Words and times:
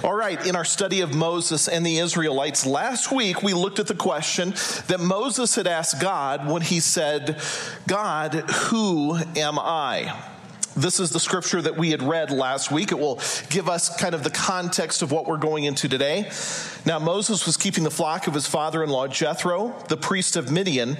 All 0.00 0.14
right, 0.14 0.44
in 0.46 0.56
our 0.56 0.64
study 0.64 1.02
of 1.02 1.14
Moses 1.14 1.68
and 1.68 1.84
the 1.84 1.98
Israelites, 1.98 2.64
last 2.64 3.12
week 3.12 3.42
we 3.42 3.52
looked 3.52 3.78
at 3.78 3.86
the 3.86 3.94
question 3.94 4.54
that 4.88 5.00
Moses 5.00 5.54
had 5.54 5.66
asked 5.66 6.00
God 6.00 6.48
when 6.48 6.62
he 6.62 6.80
said, 6.80 7.38
God, 7.86 8.32
who 8.32 9.16
am 9.36 9.58
I? 9.58 10.18
This 10.74 10.98
is 10.98 11.10
the 11.10 11.20
scripture 11.20 11.60
that 11.60 11.76
we 11.76 11.90
had 11.90 12.02
read 12.02 12.30
last 12.30 12.72
week. 12.72 12.90
It 12.90 12.98
will 12.98 13.20
give 13.50 13.68
us 13.68 13.94
kind 14.00 14.14
of 14.14 14.24
the 14.24 14.30
context 14.30 15.02
of 15.02 15.12
what 15.12 15.26
we're 15.26 15.36
going 15.36 15.64
into 15.64 15.90
today. 15.90 16.30
Now, 16.86 16.98
Moses 16.98 17.44
was 17.44 17.58
keeping 17.58 17.84
the 17.84 17.90
flock 17.90 18.26
of 18.26 18.32
his 18.32 18.46
father 18.46 18.82
in 18.82 18.88
law 18.88 19.06
Jethro, 19.06 19.74
the 19.88 19.98
priest 19.98 20.36
of 20.36 20.50
Midian, 20.50 20.96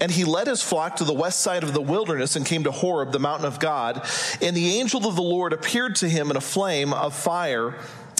and 0.00 0.12
he 0.12 0.22
led 0.22 0.46
his 0.46 0.62
flock 0.62 0.96
to 0.96 1.04
the 1.04 1.12
west 1.12 1.40
side 1.40 1.64
of 1.64 1.74
the 1.74 1.80
wilderness 1.80 2.36
and 2.36 2.46
came 2.46 2.62
to 2.62 2.70
Horeb, 2.70 3.10
the 3.10 3.18
mountain 3.18 3.46
of 3.46 3.58
God. 3.58 4.08
And 4.40 4.56
the 4.56 4.78
angel 4.78 5.04
of 5.08 5.16
the 5.16 5.22
Lord 5.22 5.52
appeared 5.52 5.96
to 5.96 6.08
him 6.08 6.30
in 6.30 6.36
a 6.36 6.40
flame 6.40 6.92
of 6.92 7.12
fire 7.12 7.74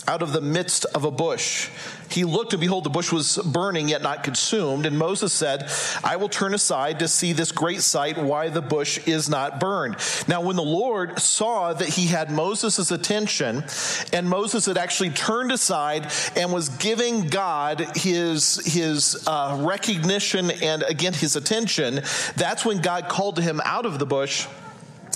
out 0.09 0.23
of 0.23 0.33
the 0.33 0.41
midst 0.41 0.85
of 0.87 1.05
a 1.05 1.11
bush. 1.11 1.69
He 2.11 2.25
looked, 2.25 2.53
and 2.53 2.61
behold, 2.61 2.85
the 2.85 2.91
bush 2.91 3.11
was 3.13 3.37
burning, 3.39 3.89
yet 3.89 4.03
not 4.03 4.23
consumed. 4.23 4.87
And 4.87 4.99
Moses 4.99 5.33
said, 5.33 5.71
I 6.05 6.17
will 6.17 6.29
turn 6.29 6.55
aside 6.55 7.01
to 7.01 7.09
see 7.09 7.33
this 7.33 7.53
great 7.53 7.83
sight, 7.83 8.17
why 8.17 8.49
the 8.49 8.63
bush 8.63 9.07
is 9.07 9.29
not 9.29 9.59
burned. 9.59 9.97
Now, 10.29 10.41
when 10.41 10.57
the 10.57 10.63
Lord 10.63 11.19
saw 11.19 11.73
that 11.73 11.89
he 11.89 12.07
had 12.07 12.31
Moses' 12.31 12.91
attention, 12.91 13.65
and 14.13 14.29
Moses 14.29 14.67
had 14.67 14.79
actually 14.79 15.11
turned 15.11 15.53
aside 15.53 16.13
and 16.37 16.53
was 16.53 16.69
giving 16.69 17.29
God 17.29 17.81
his, 17.97 18.65
his 18.65 19.25
uh, 19.27 19.59
recognition 19.61 20.51
and 20.51 20.83
again 20.85 21.13
his 21.13 21.37
attention, 21.37 22.01
that's 22.37 22.65
when 22.65 22.81
God 22.81 23.09
called 23.09 23.37
to 23.37 23.43
him 23.43 23.61
out 23.65 23.87
of 23.87 23.99
the 23.99 24.07
bush 24.07 24.47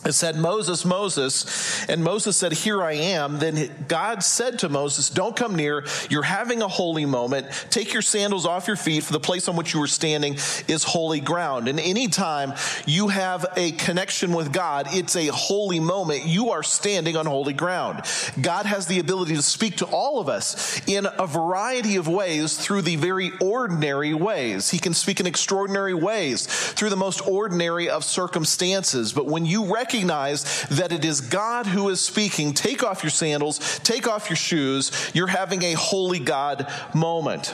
it 0.05 0.13
said, 0.13 0.37
Moses, 0.37 0.87
Moses. 0.87 1.87
And 1.87 2.03
Moses 2.03 2.35
said, 2.35 2.53
Here 2.53 2.83
I 2.83 2.93
am. 2.93 3.39
Then 3.39 3.71
God 3.87 4.23
said 4.23 4.61
to 4.61 4.71
Moses, 4.71 5.11
Don't 5.11 5.37
come 5.37 5.57
near. 5.57 5.85
You're 6.09 6.23
having 6.23 6.63
a 6.63 6.69
holy 6.69 7.05
moment. 7.05 7.49
Take 7.69 7.93
your 7.93 8.01
sandals 8.01 8.47
off 8.47 8.66
your 8.66 8.77
feet, 8.77 9.05
for 9.05 9.13
the 9.13 9.21
place 9.21 9.47
on 9.47 9.57
which 9.57 9.74
you 9.74 9.83
are 9.83 9.87
standing 9.87 10.35
is 10.69 10.85
holy 10.85 11.21
ground. 11.21 11.69
And 11.69 11.79
anytime 11.79 12.55
you 12.87 13.09
have 13.09 13.45
a 13.57 13.73
connection 13.73 14.33
with 14.33 14.52
God, 14.52 14.87
it's 14.91 15.16
a 15.16 15.27
holy 15.27 15.80
moment. 15.80 16.24
You 16.24 16.51
are 16.51 16.63
standing 16.63 17.17
on 17.17 17.27
holy 17.27 17.52
ground. 17.52 18.01
God 18.41 18.65
has 18.65 18.87
the 18.87 19.01
ability 19.01 19.37
to 19.37 19.43
speak 19.43 19.77
to 19.79 19.87
all 19.87 20.19
of 20.19 20.30
us 20.30 20.80
in 20.89 21.07
a 21.07 21.27
variety 21.27 21.96
of 21.96 22.09
ways 22.09 22.57
through 22.57 22.83
the 22.83 22.96
very 22.96 23.33
ordinary 23.43 24.15
ways. 24.15 24.71
He 24.71 24.79
can 24.79 24.95
speak 24.95 25.21
in 25.21 25.27
extraordinary 25.27 25.95
ways 25.95 26.46
through 26.46 26.91
the 26.91 26.96
most 26.96 27.21
ordinary 27.29 27.91
of 27.91 28.02
circumstances. 28.02 29.13
But 29.13 29.27
when 29.27 29.45
you 29.45 29.71
recognize 29.71 29.90
recognize 29.91 30.65
that 30.71 30.93
it 30.93 31.05
is 31.05 31.21
God 31.21 31.66
who 31.66 31.88
is 31.88 32.01
speaking. 32.01 32.55
Take 32.55 32.85
off 32.85 33.02
your 33.02 33.10
sandals, 33.10 33.80
take 33.80 34.07
off 34.07 34.30
your 34.30 34.37
shoes. 34.37 35.10
You're 35.15 35.27
having 35.27 35.63
a 35.63 35.73
holy 35.73 36.21
God 36.21 36.73
moment. 36.95 37.52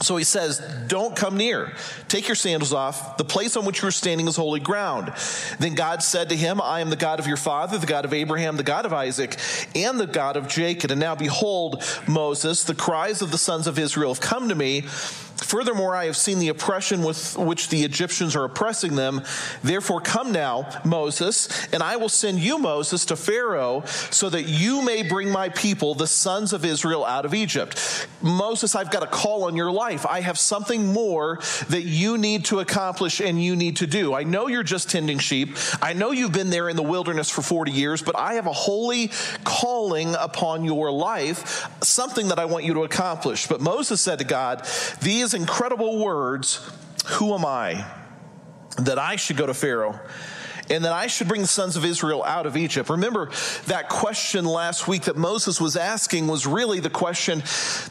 So 0.00 0.16
he 0.16 0.24
says, 0.24 0.58
Don't 0.88 1.14
come 1.14 1.36
near. 1.36 1.74
Take 2.08 2.26
your 2.26 2.34
sandals 2.34 2.72
off. 2.72 3.18
The 3.18 3.24
place 3.24 3.56
on 3.58 3.66
which 3.66 3.82
you 3.82 3.88
are 3.88 3.92
standing 3.92 4.26
is 4.26 4.36
holy 4.36 4.60
ground. 4.60 5.12
Then 5.58 5.74
God 5.74 6.02
said 6.02 6.30
to 6.30 6.36
him, 6.36 6.58
I 6.58 6.80
am 6.80 6.88
the 6.88 6.96
God 6.96 7.18
of 7.18 7.26
your 7.26 7.36
father, 7.36 7.76
the 7.76 7.86
God 7.86 8.06
of 8.06 8.14
Abraham, 8.14 8.56
the 8.56 8.62
God 8.62 8.86
of 8.86 8.94
Isaac, 8.94 9.36
and 9.74 10.00
the 10.00 10.06
God 10.06 10.38
of 10.38 10.48
Jacob. 10.48 10.90
And 10.90 11.00
now 11.00 11.14
behold, 11.14 11.84
Moses, 12.08 12.64
the 12.64 12.74
cries 12.74 13.20
of 13.20 13.30
the 13.30 13.38
sons 13.38 13.66
of 13.66 13.78
Israel 13.78 14.14
have 14.14 14.22
come 14.22 14.48
to 14.48 14.54
me 14.54 14.84
Furthermore, 15.36 15.96
I 15.96 16.04
have 16.04 16.16
seen 16.16 16.38
the 16.38 16.48
oppression 16.48 17.02
with 17.02 17.36
which 17.36 17.68
the 17.70 17.82
Egyptians 17.82 18.36
are 18.36 18.44
oppressing 18.44 18.94
them. 18.94 19.22
Therefore, 19.64 20.00
come 20.00 20.32
now, 20.32 20.68
Moses, 20.84 21.48
and 21.72 21.82
I 21.82 21.96
will 21.96 22.08
send 22.08 22.38
you, 22.38 22.58
Moses, 22.58 23.06
to 23.06 23.16
Pharaoh, 23.16 23.82
so 24.10 24.28
that 24.30 24.44
you 24.44 24.82
may 24.82 25.02
bring 25.02 25.30
my 25.30 25.48
people, 25.48 25.94
the 25.94 26.06
sons 26.06 26.52
of 26.52 26.64
Israel, 26.64 27.04
out 27.04 27.24
of 27.24 27.34
Egypt. 27.34 28.06
Moses, 28.22 28.74
I've 28.74 28.90
got 28.90 29.02
a 29.02 29.06
call 29.06 29.44
on 29.44 29.56
your 29.56 29.72
life. 29.72 30.06
I 30.06 30.20
have 30.20 30.38
something 30.38 30.92
more 30.92 31.40
that 31.68 31.82
you 31.82 32.18
need 32.18 32.44
to 32.46 32.60
accomplish 32.60 33.20
and 33.20 33.42
you 33.42 33.56
need 33.56 33.76
to 33.76 33.86
do. 33.86 34.14
I 34.14 34.24
know 34.24 34.46
you're 34.46 34.62
just 34.62 34.90
tending 34.90 35.18
sheep. 35.18 35.56
I 35.80 35.94
know 35.94 36.10
you've 36.10 36.32
been 36.32 36.50
there 36.50 36.68
in 36.68 36.76
the 36.76 36.82
wilderness 36.82 37.30
for 37.30 37.42
40 37.42 37.72
years, 37.72 38.02
but 38.02 38.16
I 38.16 38.34
have 38.34 38.46
a 38.46 38.52
holy 38.52 39.10
calling 39.44 40.14
upon 40.14 40.64
your 40.64 40.90
life, 40.90 41.68
something 41.82 42.28
that 42.28 42.38
I 42.38 42.44
want 42.44 42.64
you 42.64 42.74
to 42.74 42.84
accomplish. 42.84 43.46
But 43.46 43.60
Moses 43.60 44.00
said 44.00 44.18
to 44.18 44.24
God, 44.24 44.66
These 45.00 45.29
incredible 45.34 45.98
words, 45.98 46.70
Who 47.06 47.34
am 47.34 47.44
I 47.44 47.86
that 48.78 48.98
I 48.98 49.16
should 49.16 49.36
go 49.36 49.46
to 49.46 49.54
Pharaoh? 49.54 49.98
and 50.70 50.84
that 50.84 50.92
I 50.92 51.08
should 51.08 51.26
bring 51.26 51.40
the 51.40 51.48
sons 51.48 51.76
of 51.76 51.84
Israel 51.84 52.22
out 52.22 52.46
of 52.46 52.56
Egypt. 52.56 52.88
Remember 52.90 53.28
that 53.66 53.88
question 53.88 54.44
last 54.44 54.86
week 54.86 55.02
that 55.02 55.16
Moses 55.16 55.60
was 55.60 55.76
asking 55.76 56.28
was 56.28 56.46
really 56.46 56.78
the 56.78 56.88
question 56.88 57.40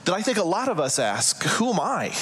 that 0.05 0.13
I 0.13 0.21
think 0.21 0.37
a 0.37 0.43
lot 0.43 0.69
of 0.69 0.79
us 0.79 0.97
ask 0.97 1.43
Who 1.43 1.71
am 1.71 1.79
I? 1.79 2.15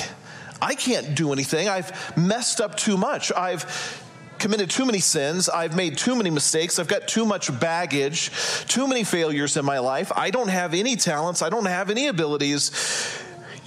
I 0.59 0.73
can't 0.73 1.13
do 1.15 1.31
anything. 1.31 1.69
I've 1.69 2.17
messed 2.17 2.59
up 2.59 2.75
too 2.75 2.97
much. 2.97 3.31
I've 3.31 4.03
committed 4.39 4.69
too 4.69 4.85
many 4.85 4.99
sins. 4.99 5.49
I've 5.49 5.75
made 5.75 5.97
too 5.97 6.15
many 6.15 6.29
mistakes. 6.29 6.79
I've 6.79 6.87
got 6.87 7.07
too 7.07 7.25
much 7.25 7.57
baggage, 7.59 8.31
too 8.67 8.87
many 8.87 9.03
failures 9.03 9.57
in 9.57 9.65
my 9.65 9.79
life. 9.79 10.11
I 10.15 10.31
don't 10.31 10.49
have 10.49 10.73
any 10.73 10.95
talents. 10.95 11.41
I 11.41 11.49
don't 11.49 11.65
have 11.65 11.89
any 11.89 12.07
abilities. 12.07 12.71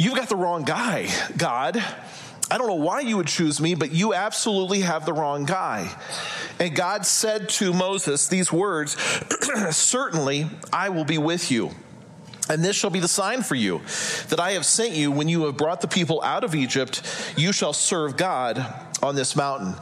You've 0.00 0.14
got 0.14 0.30
the 0.30 0.36
wrong 0.36 0.62
guy, 0.62 1.08
God. 1.36 1.76
I 2.50 2.56
don't 2.56 2.68
know 2.68 2.72
why 2.72 3.00
you 3.00 3.18
would 3.18 3.26
choose 3.26 3.60
me, 3.60 3.74
but 3.74 3.92
you 3.92 4.14
absolutely 4.14 4.80
have 4.80 5.04
the 5.04 5.12
wrong 5.12 5.44
guy. 5.44 5.94
And 6.58 6.74
God 6.74 7.04
said 7.04 7.50
to 7.50 7.74
Moses 7.74 8.26
these 8.26 8.50
words 8.50 8.96
Certainly 9.76 10.48
I 10.72 10.88
will 10.88 11.04
be 11.04 11.18
with 11.18 11.50
you. 11.50 11.72
And 12.48 12.64
this 12.64 12.76
shall 12.76 12.88
be 12.88 13.00
the 13.00 13.08
sign 13.08 13.42
for 13.42 13.56
you 13.56 13.82
that 14.30 14.40
I 14.40 14.52
have 14.52 14.64
sent 14.64 14.92
you 14.92 15.12
when 15.12 15.28
you 15.28 15.44
have 15.44 15.58
brought 15.58 15.82
the 15.82 15.86
people 15.86 16.22
out 16.22 16.44
of 16.44 16.54
Egypt. 16.54 17.02
You 17.36 17.52
shall 17.52 17.74
serve 17.74 18.16
God 18.16 18.64
on 19.02 19.16
this 19.16 19.36
mountain. 19.36 19.74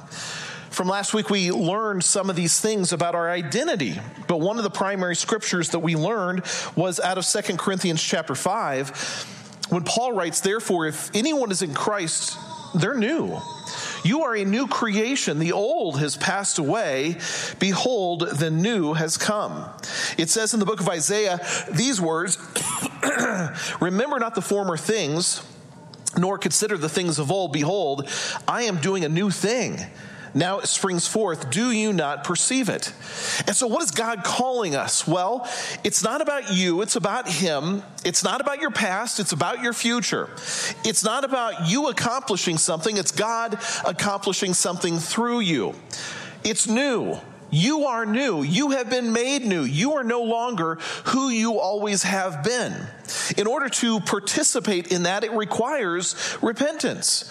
From 0.71 0.89
last 0.89 1.15
week, 1.15 1.31
we 1.31 1.53
learned 1.53 2.03
some 2.03 2.29
of 2.29 2.35
these 2.35 2.59
things 2.59 2.93
about 2.93 3.15
our 3.15 3.31
identity. 3.31 4.01
But 4.27 4.41
one 4.41 4.59
of 4.59 4.65
the 4.65 4.71
primary 4.71 5.15
scriptures 5.15 5.69
that 5.69 5.79
we 5.79 5.95
learned 5.95 6.43
was 6.75 6.99
out 6.99 7.19
of 7.19 7.25
Second 7.25 7.61
Corinthians 7.61 8.03
chapter 8.03 8.35
5 8.35 9.37
when 9.71 9.85
Paul 9.85 10.13
writes, 10.13 10.41
Therefore, 10.41 10.87
if 10.87 11.15
anyone 11.15 11.51
is 11.51 11.63
in 11.63 11.75
Christ, 11.75 12.39
they're 12.75 12.95
new. 12.95 13.41
You 14.05 14.23
are 14.23 14.35
a 14.35 14.45
new 14.45 14.67
creation. 14.67 15.39
The 15.39 15.53
old 15.53 15.99
has 15.99 16.17
passed 16.17 16.59
away. 16.59 17.17
Behold, 17.59 18.21
the 18.21 18.51
new 18.51 18.95
has 18.95 19.17
come. 19.17 19.65
It 20.17 20.31
says 20.31 20.55
in 20.55 20.61
the 20.61 20.67
book 20.67 20.81
of 20.81 20.89
Isaiah 20.89 21.41
these 21.71 22.01
words 22.01 22.39
Remember 23.81 24.19
not 24.19 24.35
the 24.35 24.43
former 24.43 24.77
things, 24.77 25.43
nor 26.17 26.39
consider 26.39 26.77
the 26.77 26.89
things 26.89 27.19
of 27.19 27.31
old. 27.31 27.53
Behold, 27.53 28.09
I 28.47 28.63
am 28.63 28.79
doing 28.79 29.05
a 29.05 29.09
new 29.09 29.31
thing 29.31 29.79
now 30.35 30.59
it 30.59 30.67
springs 30.67 31.07
forth. 31.07 31.51
Do 31.51 31.71
you 31.71 31.93
not 31.93 32.25
perceive 32.25 32.69
it? 32.69 32.93
And 33.47 33.57
so, 33.57 33.67
what 33.67 33.83
is 33.83 33.91
God 33.91 34.25
calling 34.25 34.75
us? 34.75 35.07
Well, 35.07 35.49
it's 35.85 36.03
not 36.03 36.21
about 36.21 36.53
you, 36.53 36.83
it's 36.83 36.97
about 36.97 37.29
Him. 37.29 37.83
It's 38.05 38.23
not 38.23 38.41
about 38.41 38.61
your 38.61 38.71
past, 38.71 39.21
it's 39.21 39.33
about 39.33 39.63
your 39.63 39.73
future. 39.73 40.31
It's 40.85 41.05
not 41.05 41.25
about 41.25 41.69
you 41.69 41.89
accomplishing 41.89 42.59
something, 42.59 42.97
it's 42.97 43.13
God 43.13 43.59
accomplishing 43.87 44.55
something 44.55 44.99
through 44.99 45.41
you. 45.41 45.75
It's 46.45 46.67
new. 46.67 47.19
You 47.51 47.85
are 47.85 48.05
new. 48.05 48.43
You 48.43 48.71
have 48.73 48.91
been 48.91 49.13
made 49.13 49.45
new. 49.45 49.63
You 49.63 49.95
are 49.95 50.05
no 50.05 50.23
longer 50.23 50.77
who 51.07 51.31
you 51.31 51.59
always 51.59 52.03
have 52.03 52.43
been. 52.45 52.75
In 53.37 53.47
order 53.47 53.69
to 53.69 54.01
participate 54.01 54.93
in 54.93 55.05
that, 55.05 55.25
it 55.25 55.33
requires 55.33 56.37
repentance. 56.43 57.25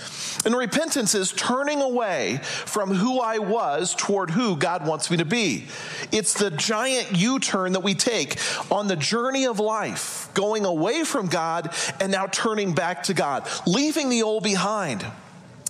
And 0.45 0.55
repentance 0.55 1.15
is 1.15 1.31
turning 1.31 1.81
away 1.81 2.37
from 2.43 2.93
who 2.93 3.19
I 3.19 3.39
was 3.39 3.95
toward 3.95 4.29
who 4.29 4.55
God 4.55 4.85
wants 4.85 5.11
me 5.11 5.17
to 5.17 5.25
be. 5.25 5.65
It's 6.11 6.33
the 6.33 6.51
giant 6.51 7.15
U 7.15 7.39
turn 7.39 7.73
that 7.73 7.81
we 7.81 7.95
take 7.95 8.37
on 8.71 8.87
the 8.87 8.95
journey 8.95 9.45
of 9.45 9.59
life, 9.59 10.29
going 10.33 10.65
away 10.65 11.03
from 11.03 11.27
God 11.27 11.73
and 11.99 12.11
now 12.11 12.27
turning 12.27 12.73
back 12.73 13.03
to 13.03 13.13
God, 13.13 13.47
leaving 13.65 14.09
the 14.09 14.23
old 14.23 14.43
behind 14.43 15.05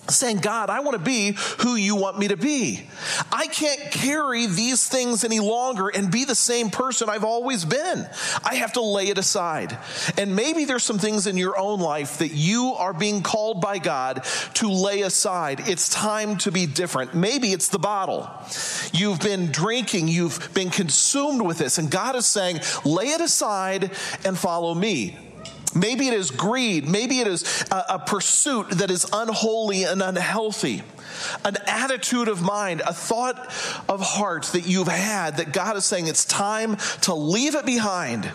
saying, 0.09 0.37
God, 0.37 0.69
I 0.69 0.79
want 0.79 0.97
to 0.97 1.03
be 1.03 1.35
who 1.59 1.75
you 1.75 1.95
want 1.95 2.17
me 2.19 2.29
to 2.29 2.37
be. 2.37 2.83
I 3.31 3.47
can't 3.47 3.91
carry 3.91 4.45
these 4.45 4.87
things 4.87 5.23
any 5.23 5.39
longer 5.39 5.89
and 5.89 6.11
be 6.11 6.25
the 6.25 6.35
same 6.35 6.69
person 6.69 7.09
I've 7.09 7.23
always 7.23 7.65
been. 7.65 8.07
I 8.43 8.55
have 8.55 8.73
to 8.73 8.81
lay 8.81 9.07
it 9.07 9.17
aside. 9.17 9.77
And 10.17 10.35
maybe 10.35 10.65
there's 10.65 10.83
some 10.83 10.99
things 10.99 11.27
in 11.27 11.37
your 11.37 11.57
own 11.57 11.79
life 11.79 12.19
that 12.19 12.31
you 12.31 12.73
are 12.77 12.93
being 12.93 13.21
called 13.21 13.61
by 13.61 13.79
God 13.79 14.23
to 14.55 14.69
lay 14.69 15.01
aside. 15.01 15.67
It's 15.67 15.89
time 15.89 16.37
to 16.39 16.51
be 16.51 16.65
different. 16.65 17.13
Maybe 17.13 17.51
it's 17.51 17.69
the 17.69 17.79
bottle. 17.79 18.29
You've 18.93 19.19
been 19.19 19.51
drinking, 19.51 20.07
you've 20.07 20.53
been 20.53 20.69
consumed 20.69 21.41
with 21.41 21.57
this, 21.57 21.77
and 21.77 21.91
God 21.91 22.15
is 22.15 22.25
saying, 22.25 22.59
lay 22.83 23.07
it 23.07 23.21
aside 23.21 23.91
and 24.23 24.37
follow 24.37 24.73
me. 24.73 25.17
Maybe 25.75 26.07
it 26.07 26.13
is 26.13 26.31
greed. 26.31 26.87
Maybe 26.87 27.19
it 27.19 27.27
is 27.27 27.65
a, 27.71 27.83
a, 27.89 27.99
pursuit 27.99 28.69
that 28.71 28.89
is 28.89 29.05
unholy 29.11 29.83
and 29.83 30.01
unhealthy. 30.01 30.83
An 31.43 31.57
attitude 31.65 32.27
of 32.27 32.41
mind, 32.41 32.81
a 32.81 32.93
thought 32.93 33.37
of 33.89 34.01
heart 34.01 34.43
that 34.53 34.67
you've 34.67 34.87
had 34.87 35.37
that 35.37 35.53
God 35.53 35.75
is 35.75 35.85
saying 35.85 36.07
it's 36.07 36.25
time 36.25 36.77
to 37.01 37.13
leave 37.13 37.55
it 37.55 37.65
behind 37.65 38.31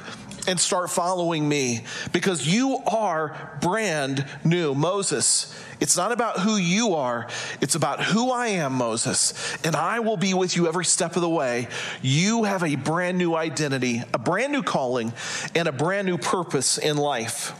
and 0.46 0.58
start 0.58 0.90
following 0.90 1.48
me 1.48 1.82
because 2.12 2.46
you 2.46 2.78
are 2.86 3.58
brand 3.60 4.26
new. 4.44 4.74
Moses, 4.74 5.54
it's 5.80 5.96
not 5.96 6.12
about 6.12 6.40
who 6.40 6.56
you 6.56 6.94
are, 6.94 7.28
it's 7.60 7.74
about 7.74 8.02
who 8.02 8.30
I 8.30 8.48
am, 8.48 8.74
Moses, 8.74 9.34
and 9.64 9.76
I 9.76 10.00
will 10.00 10.16
be 10.16 10.34
with 10.34 10.56
you 10.56 10.68
every 10.68 10.84
step 10.84 11.16
of 11.16 11.22
the 11.22 11.28
way. 11.28 11.68
You 12.02 12.44
have 12.44 12.62
a 12.62 12.76
brand 12.76 13.18
new 13.18 13.34
identity, 13.34 14.02
a 14.12 14.18
brand 14.18 14.52
new 14.52 14.62
calling, 14.62 15.12
and 15.54 15.68
a 15.68 15.72
brand 15.72 16.06
new 16.06 16.18
purpose 16.18 16.78
in 16.78 16.96
life. 16.96 17.52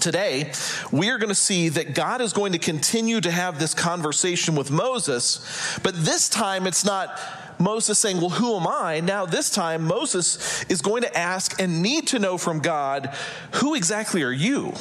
Today, 0.00 0.52
we 0.92 1.10
are 1.10 1.18
going 1.18 1.30
to 1.30 1.34
see 1.34 1.68
that 1.70 1.94
God 1.94 2.20
is 2.20 2.32
going 2.32 2.52
to 2.52 2.58
continue 2.58 3.20
to 3.20 3.30
have 3.30 3.58
this 3.58 3.74
conversation 3.74 4.54
with 4.54 4.70
Moses, 4.70 5.78
but 5.82 5.94
this 5.94 6.28
time 6.28 6.66
it's 6.66 6.84
not 6.84 7.18
Moses 7.58 7.98
saying, 7.98 8.18
Well, 8.18 8.30
who 8.30 8.56
am 8.56 8.66
I? 8.66 9.00
Now, 9.00 9.26
this 9.26 9.50
time, 9.50 9.84
Moses 9.84 10.64
is 10.64 10.82
going 10.82 11.02
to 11.02 11.16
ask 11.16 11.60
and 11.60 11.82
need 11.82 12.08
to 12.08 12.18
know 12.18 12.38
from 12.38 12.60
God, 12.60 13.14
Who 13.54 13.74
exactly 13.74 14.22
are 14.22 14.32
you? 14.32 14.74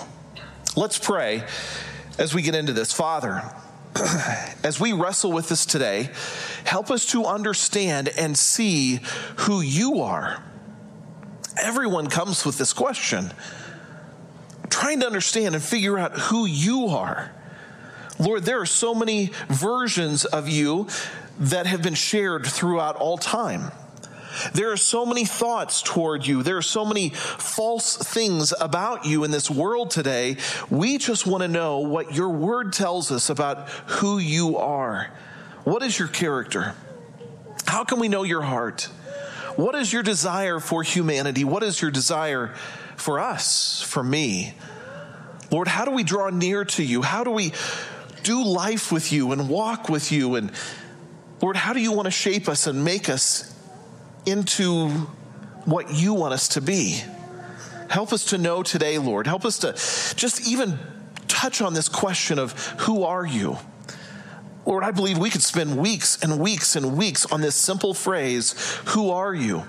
Let's 0.76 0.98
pray 0.98 1.44
as 2.18 2.34
we 2.34 2.42
get 2.42 2.56
into 2.56 2.74
this. 2.74 2.92
Father, 2.92 3.42
as 4.64 4.80
we 4.80 4.94
wrestle 4.94 5.32
with 5.32 5.48
this 5.48 5.66
today, 5.66 6.10
help 6.66 6.92
us 6.92 7.06
to 7.08 7.26
understand 7.26 8.10
and 8.18 8.38
see 8.38 9.00
who 9.38 9.62
you 9.62 10.02
are. 10.02 10.44
Everyone 11.62 12.08
comes 12.08 12.46
with 12.46 12.58
this 12.58 12.74
question, 12.74 13.32
trying 14.76 15.00
to 15.00 15.06
understand 15.06 15.56
and 15.56 15.64
figure 15.64 15.98
out 15.98 16.12
who 16.20 16.46
you 16.46 16.88
are. 16.88 17.32
Lord, 18.20 18.44
there 18.44 18.60
are 18.60 18.66
so 18.66 18.94
many 18.94 19.32
versions 19.48 20.26
of 20.26 20.50
you 20.50 20.88
that 21.40 21.66
have 21.66 21.82
been 21.82 21.94
shared 21.94 22.46
throughout 22.46 22.98
all 22.98 23.18
time. 23.18 23.72
There 24.54 24.74
are 24.74 24.78
so 24.78 25.06
many 25.06 25.24
thoughts 25.24 25.82
toward 25.82 26.28
you. 26.28 26.44
There 26.44 26.58
are 26.58 26.62
so 26.62 26.84
many 26.84 27.12
false 27.12 27.96
things 27.96 28.54
about 28.60 29.06
you 29.06 29.24
in 29.24 29.32
this 29.32 29.50
world 29.50 29.92
today. 29.92 30.36
We 30.70 30.98
just 30.98 31.26
want 31.26 31.42
to 31.44 31.48
know 31.48 31.80
what 31.80 32.14
your 32.14 32.30
word 32.30 32.74
tells 32.74 33.14
us 33.14 33.30
about 33.30 33.70
who 33.70 34.18
you 34.18 34.58
are. 34.58 35.10
What 35.64 35.84
is 35.84 35.98
your 35.98 36.10
character? 36.10 36.76
How 37.66 37.86
can 37.86 38.02
we 38.02 38.10
know 38.10 38.24
your 38.24 38.42
heart? 38.42 38.90
What 39.56 39.74
is 39.74 39.94
your 39.94 40.04
desire 40.04 40.60
for 40.60 40.84
humanity? 40.84 41.46
What 41.46 41.64
is 41.64 41.82
your 41.82 41.92
desire 41.92 42.54
for 42.98 43.20
us, 43.20 43.82
for 43.82 44.04
me? 44.04 44.54
Lord, 45.52 45.68
how 45.68 45.86
do 45.86 45.92
we 45.92 46.04
draw 46.04 46.30
near 46.30 46.66
to 46.66 46.84
you? 46.84 47.02
How 47.02 47.24
do 47.24 47.32
we 47.32 47.54
do 48.24 48.44
life 48.44 48.92
with 48.92 49.12
you 49.12 49.32
and 49.32 49.48
walk 49.48 49.90
with 49.90 50.12
you 50.12 50.36
and 50.36 50.52
Lord, 51.42 51.58
how 51.58 51.74
do 51.74 51.82
you 51.82 51.92
want 51.92 52.06
to 52.06 52.12
shape 52.12 52.48
us 52.48 52.66
and 52.66 52.84
make 52.84 53.10
us 53.10 53.54
into 54.26 54.90
what 55.66 55.94
you 55.94 56.14
want 56.14 56.34
us 56.34 56.48
to 56.50 56.62
be? 56.62 57.04
Help 57.90 58.14
us 58.14 58.26
to 58.26 58.38
know 58.38 58.64
today, 58.64 58.98
Lord. 58.98 59.28
Help 59.28 59.46
us 59.46 59.60
to 59.60 59.74
just 60.16 60.48
even 60.48 60.80
touch 61.28 61.62
on 61.62 61.74
this 61.74 61.90
question 61.90 62.40
of 62.40 62.54
who 62.80 63.04
are 63.04 63.26
you? 63.26 63.58
Lord, 64.66 64.84
I 64.84 64.92
believe 64.92 65.20
we 65.20 65.30
could 65.30 65.44
spend 65.44 65.78
weeks 65.78 66.24
and 66.24 66.40
weeks 66.40 66.76
and 66.76 66.98
weeks 66.98 67.26
on 67.28 67.42
this 67.42 67.56
simple 67.56 67.94
phrase, 67.94 68.56
who 68.86 69.12
are 69.12 69.34
you? 69.34 69.64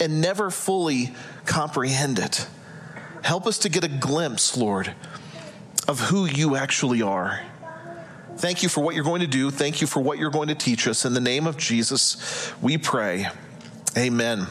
And 0.00 0.20
never 0.20 0.50
fully 0.50 1.14
comprehend 1.44 2.18
it. 2.18 2.48
Help 3.22 3.46
us 3.46 3.58
to 3.60 3.68
get 3.68 3.84
a 3.84 3.88
glimpse, 3.88 4.56
Lord, 4.56 4.94
of 5.86 6.00
who 6.00 6.24
you 6.26 6.56
actually 6.56 7.02
are. 7.02 7.40
Thank 8.36 8.62
you 8.62 8.68
for 8.68 8.82
what 8.82 8.94
you're 8.94 9.04
going 9.04 9.20
to 9.20 9.26
do. 9.26 9.50
Thank 9.50 9.80
you 9.80 9.86
for 9.86 10.00
what 10.00 10.18
you're 10.18 10.30
going 10.30 10.48
to 10.48 10.54
teach 10.54 10.88
us. 10.88 11.04
In 11.04 11.12
the 11.12 11.20
name 11.20 11.46
of 11.46 11.58
Jesus, 11.58 12.52
we 12.62 12.78
pray. 12.78 13.26
Amen. 13.98 14.46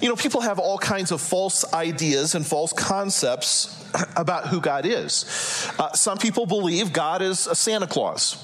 You 0.00 0.08
know, 0.08 0.16
people 0.16 0.42
have 0.42 0.58
all 0.58 0.78
kinds 0.78 1.10
of 1.10 1.20
false 1.20 1.72
ideas 1.72 2.34
and 2.34 2.46
false 2.46 2.72
concepts 2.72 3.84
about 4.16 4.48
who 4.48 4.60
God 4.60 4.86
is. 4.86 5.70
Uh, 5.78 5.92
some 5.92 6.18
people 6.18 6.46
believe 6.46 6.92
God 6.92 7.22
is 7.22 7.46
a 7.46 7.54
Santa 7.54 7.86
Claus. 7.86 8.42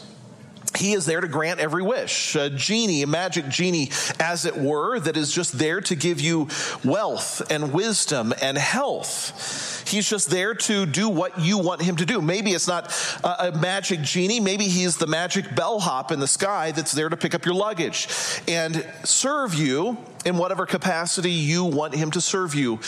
He 0.77 0.93
is 0.93 1.05
there 1.05 1.21
to 1.21 1.29
grant 1.29 1.61
every 1.61 1.83
wish. 1.83 2.35
A 2.35 2.49
genie, 2.49 3.03
a 3.03 3.07
magic 3.07 3.49
genie, 3.49 3.91
as 4.19 4.47
it 4.47 4.57
were, 4.57 4.99
that 5.01 5.17
is 5.17 5.33
just 5.33 5.59
there 5.59 5.81
to 5.83 5.95
give 5.95 6.21
you 6.21 6.49
wealth 6.85 7.43
and 7.51 7.73
wisdom 7.73 8.33
and 8.41 8.57
health. 8.57 9.85
He's 9.87 10.09
just 10.09 10.31
there 10.31 10.55
to 10.55 10.87
do 10.87 11.09
what 11.09 11.39
you 11.39 11.59
want 11.59 11.83
him 11.83 11.97
to 11.97 12.07
do. 12.07 12.23
Maybe 12.23 12.53
it's 12.53 12.69
not 12.69 12.93
a, 13.23 13.53
magic 13.53 14.01
genie. 14.01 14.41
Maybe 14.41 14.65
he's 14.65 14.97
the 14.97 15.07
magic 15.07 15.55
bellhop 15.55 16.11
in 16.11 16.21
the 16.21 16.27
sky 16.27 16.71
that's 16.71 16.93
there 16.93 17.09
to 17.09 17.17
pick 17.17 17.35
up 17.35 17.45
your 17.45 17.55
luggage 17.55 18.09
and 18.49 18.87
serve 19.05 19.55
you 19.55 19.99
in 20.25 20.39
whatever 20.39 20.65
capacity 20.65 21.31
you 21.31 21.65
want 21.65 21.95
him 21.95 22.11
to 22.13 22.21
serve 22.21 22.55
you 22.55 22.81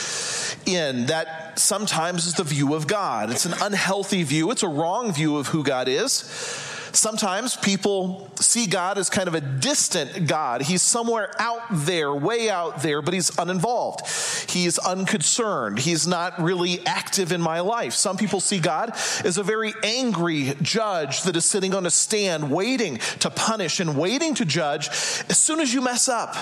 in. 0.64 1.06
That 1.06 1.58
sometimes 1.58 2.26
is 2.26 2.34
the 2.34 2.44
view 2.44 2.74
of 2.74 2.86
God. 2.86 3.30
It's 3.30 3.44
an 3.44 3.54
unhealthy 3.60 4.22
view. 4.22 4.50
It's 4.50 4.62
a 4.62 4.68
wrong 4.68 5.12
view 5.12 5.36
of 5.36 5.48
who 5.48 5.62
God 5.62 5.88
is. 5.88 6.63
Sometimes 6.94 7.56
people 7.56 8.30
see 8.36 8.66
God 8.66 8.98
as 8.98 9.10
kind 9.10 9.26
of 9.26 9.34
a 9.34 9.40
distant 9.40 10.28
God. 10.28 10.62
He's 10.62 10.80
somewhere 10.80 11.32
out 11.40 11.62
there, 11.70 12.14
way 12.14 12.48
out 12.48 12.82
there, 12.82 13.02
but 13.02 13.14
he's 13.14 13.36
uninvolved. 13.36 14.06
He's 14.48 14.78
unconcerned. 14.78 15.80
He's 15.80 16.06
not 16.06 16.40
really 16.40 16.86
active 16.86 17.32
in 17.32 17.40
my 17.40 17.60
life. 17.60 17.94
Some 17.94 18.16
people 18.16 18.40
see 18.40 18.60
God 18.60 18.92
as 19.24 19.38
a 19.38 19.42
very 19.42 19.74
angry 19.82 20.54
judge 20.62 21.22
that 21.24 21.34
is 21.34 21.44
sitting 21.44 21.74
on 21.74 21.84
a 21.84 21.90
stand, 21.90 22.50
waiting 22.50 22.98
to 23.18 23.28
punish 23.28 23.80
and 23.80 23.98
waiting 23.98 24.34
to 24.36 24.44
judge 24.44 24.88
as 24.88 25.36
soon 25.36 25.58
as 25.58 25.74
you 25.74 25.80
mess 25.80 26.08
up. 26.08 26.36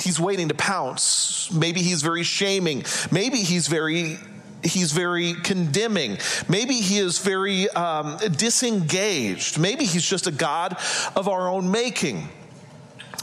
He's 0.00 0.18
waiting 0.18 0.48
to 0.48 0.54
pounce. 0.54 1.48
Maybe 1.52 1.80
he's 1.80 2.02
very 2.02 2.24
shaming. 2.24 2.84
Maybe 3.12 3.38
he's 3.38 3.68
very 3.68 4.18
he's 4.64 4.92
very 4.92 5.34
condemning. 5.34 6.18
Maybe 6.48 6.74
he 6.74 6.98
is 6.98 7.18
very 7.18 7.68
um, 7.70 8.16
disengaged. 8.36 9.58
Maybe 9.58 9.84
he's 9.84 10.08
just 10.08 10.26
a 10.26 10.32
God 10.32 10.76
of 11.16 11.28
our 11.28 11.48
own 11.48 11.70
making. 11.70 12.28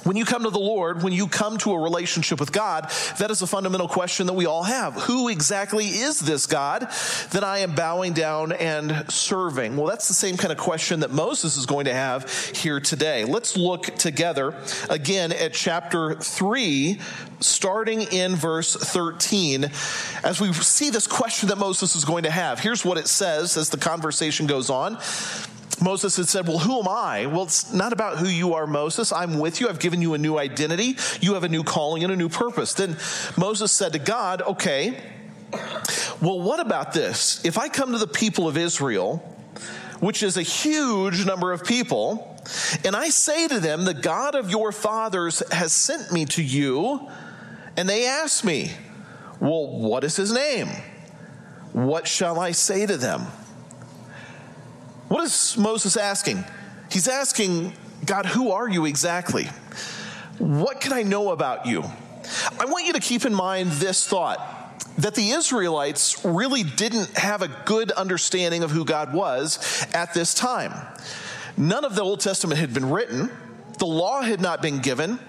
When 0.04 0.16
you 0.16 0.25
come 0.25 0.44
to 0.44 0.50
the 0.50 0.60
Lord, 0.60 1.04
when 1.04 1.13
you 1.13 1.28
come 1.28 1.57
to 1.60 1.72
a 1.74 1.80
relationship 1.80 2.40
with 2.40 2.51
God, 2.51 2.90
that 3.18 3.31
is 3.31 3.42
a 3.42 3.48
fundamental 3.48 3.88
question 3.88 4.28
that 4.28 4.34
we 4.34 4.46
all 4.46 4.63
have. 4.63 4.94
Who 4.94 5.28
exactly 5.30 5.86
is 5.88 6.19
this 6.19 6.48
God 6.48 6.88
that 7.31 7.44
I 7.44 7.60
am 7.60 7.75
bowing 7.75 8.13
down 8.13 8.51
and 8.51 9.06
serving? 9.12 9.75
Well, 9.75 9.88
that's 9.88 10.07
the 10.07 10.13
same 10.13 10.38
kind 10.38 10.51
of 10.51 10.57
question 10.57 11.01
that 11.01 11.12
Moses 11.12 11.57
is 11.57 11.66
going 11.66 11.86
to 11.86 11.94
have 11.94 12.30
here 12.56 12.80
today. 12.80 13.25
Let's 13.25 13.57
look 13.57 13.84
together 13.98 14.56
again 14.90 15.31
at 15.31 15.54
chapter 15.54 16.16
3, 16.16 17.00
starting 17.40 18.02
in 18.02 18.36
verse 18.36 18.75
13, 18.75 19.66
as 20.24 20.40
we 20.40 20.54
see 20.54 20.90
this 20.90 21.07
question 21.07 21.50
that 21.50 21.57
Moses 21.57 21.95
is 21.95 22.06
going 22.06 22.24
to 22.24 22.31
have. 22.31 22.60
Here's 22.60 22.85
what 22.85 22.97
it 22.97 23.07
says 23.07 23.57
as 23.57 23.69
the 23.69 23.78
conversation 23.78 24.47
goes 24.47 24.69
on. 24.69 24.97
Moses 25.81 26.18
had 26.18 26.28
said, 26.28 26.48
Well, 26.48 26.59
who 26.59 26.80
am 26.80 26.88
I? 26.88 27.26
Well, 27.28 27.44
it's 27.44 27.74
not 27.74 27.94
about 27.94 28.18
who 28.18 28.28
you 28.28 28.54
are, 28.54 28.68
Moses. 28.68 29.12
I'm 29.12 29.40
with 29.40 29.62
you. 29.62 29.69
I've 29.69 29.80
given 29.80 30.02
you 30.02 30.14
a 30.14 30.18
new 30.18 30.38
identity. 30.38 30.98
You 31.21 31.33
have 31.36 31.44
a 31.44 31.50
new 31.50 31.64
calling 31.64 32.04
and 32.04 32.12
a 32.12 32.16
new 32.16 32.30
purpose. 32.30 32.74
Then 32.74 32.98
Moses 33.38 33.71
said 33.71 33.94
to 33.94 34.00
God, 34.00 34.42
Okay, 34.42 35.00
well, 36.21 36.40
what 36.40 36.59
about 36.59 36.94
this? 36.94 37.44
If 37.45 37.57
I 37.57 37.69
come 37.69 37.94
to 37.94 37.98
the 37.98 38.07
people 38.07 38.48
of 38.48 38.57
Israel, 38.57 39.18
which 40.00 40.24
is 40.24 40.38
a 40.38 40.42
huge 40.44 41.26
number 41.26 41.52
of 41.52 41.64
people, 41.64 42.38
and 42.83 42.95
I 42.95 43.09
say 43.09 43.48
to 43.48 43.59
them, 43.59 43.86
The 43.86 43.94
God 43.94 44.36
of 44.36 44.50
your 44.50 44.71
fathers 44.71 45.42
has 45.52 45.71
sent 45.71 46.12
me 46.12 46.26
to 46.26 46.44
you, 46.44 47.09
and 47.78 47.88
they 47.88 48.07
ask 48.07 48.44
me, 48.44 48.71
Well, 49.40 49.68
what 49.68 50.04
is 50.04 50.16
his 50.16 50.33
name? 50.33 50.68
What 51.71 52.07
shall 52.07 52.40
I 52.40 52.52
say 52.52 52.86
to 52.86 52.98
them? 52.98 53.28
What 55.09 55.23
is 55.23 55.57
Moses 55.57 55.97
asking? 55.97 56.45
He's 56.92 57.07
asking, 57.07 57.73
God, 58.06 58.25
who 58.28 58.51
are 58.51 58.69
you 58.69 58.85
exactly? 58.85 59.45
What 60.37 60.80
can 60.80 60.94
I 60.94 61.01
know 61.01 61.31
about 61.31 61.66
you? 61.66 61.83
I 62.59 62.66
want 62.66 62.85
you 62.85 62.94
to 62.94 62.99
keep 62.99 63.25
in 63.25 63.33
mind 63.33 63.71
this 63.71 64.07
thought 64.07 64.39
that 64.99 65.16
the 65.16 65.31
Israelites 65.31 66.23
really 66.23 66.61
didn't 66.63 67.18
have 67.18 67.42
a 67.42 67.47
good 67.66 67.92
understanding 67.92 68.61
of 68.61 68.69
who 68.69 68.85
God 68.85 69.13
was 69.13 69.85
at 69.94 70.13
this 70.13 70.33
time. 70.33 70.73
None 71.57 71.85
of 71.85 71.95
the 71.95 72.01
Old 72.01 72.19
Testament 72.19 72.59
had 72.59 72.73
been 72.73 72.89
written. 72.89 73.31
The 73.80 73.86
law 73.86 74.21
had 74.21 74.42
not 74.42 74.62
been 74.62 74.80
given. 74.80 75.19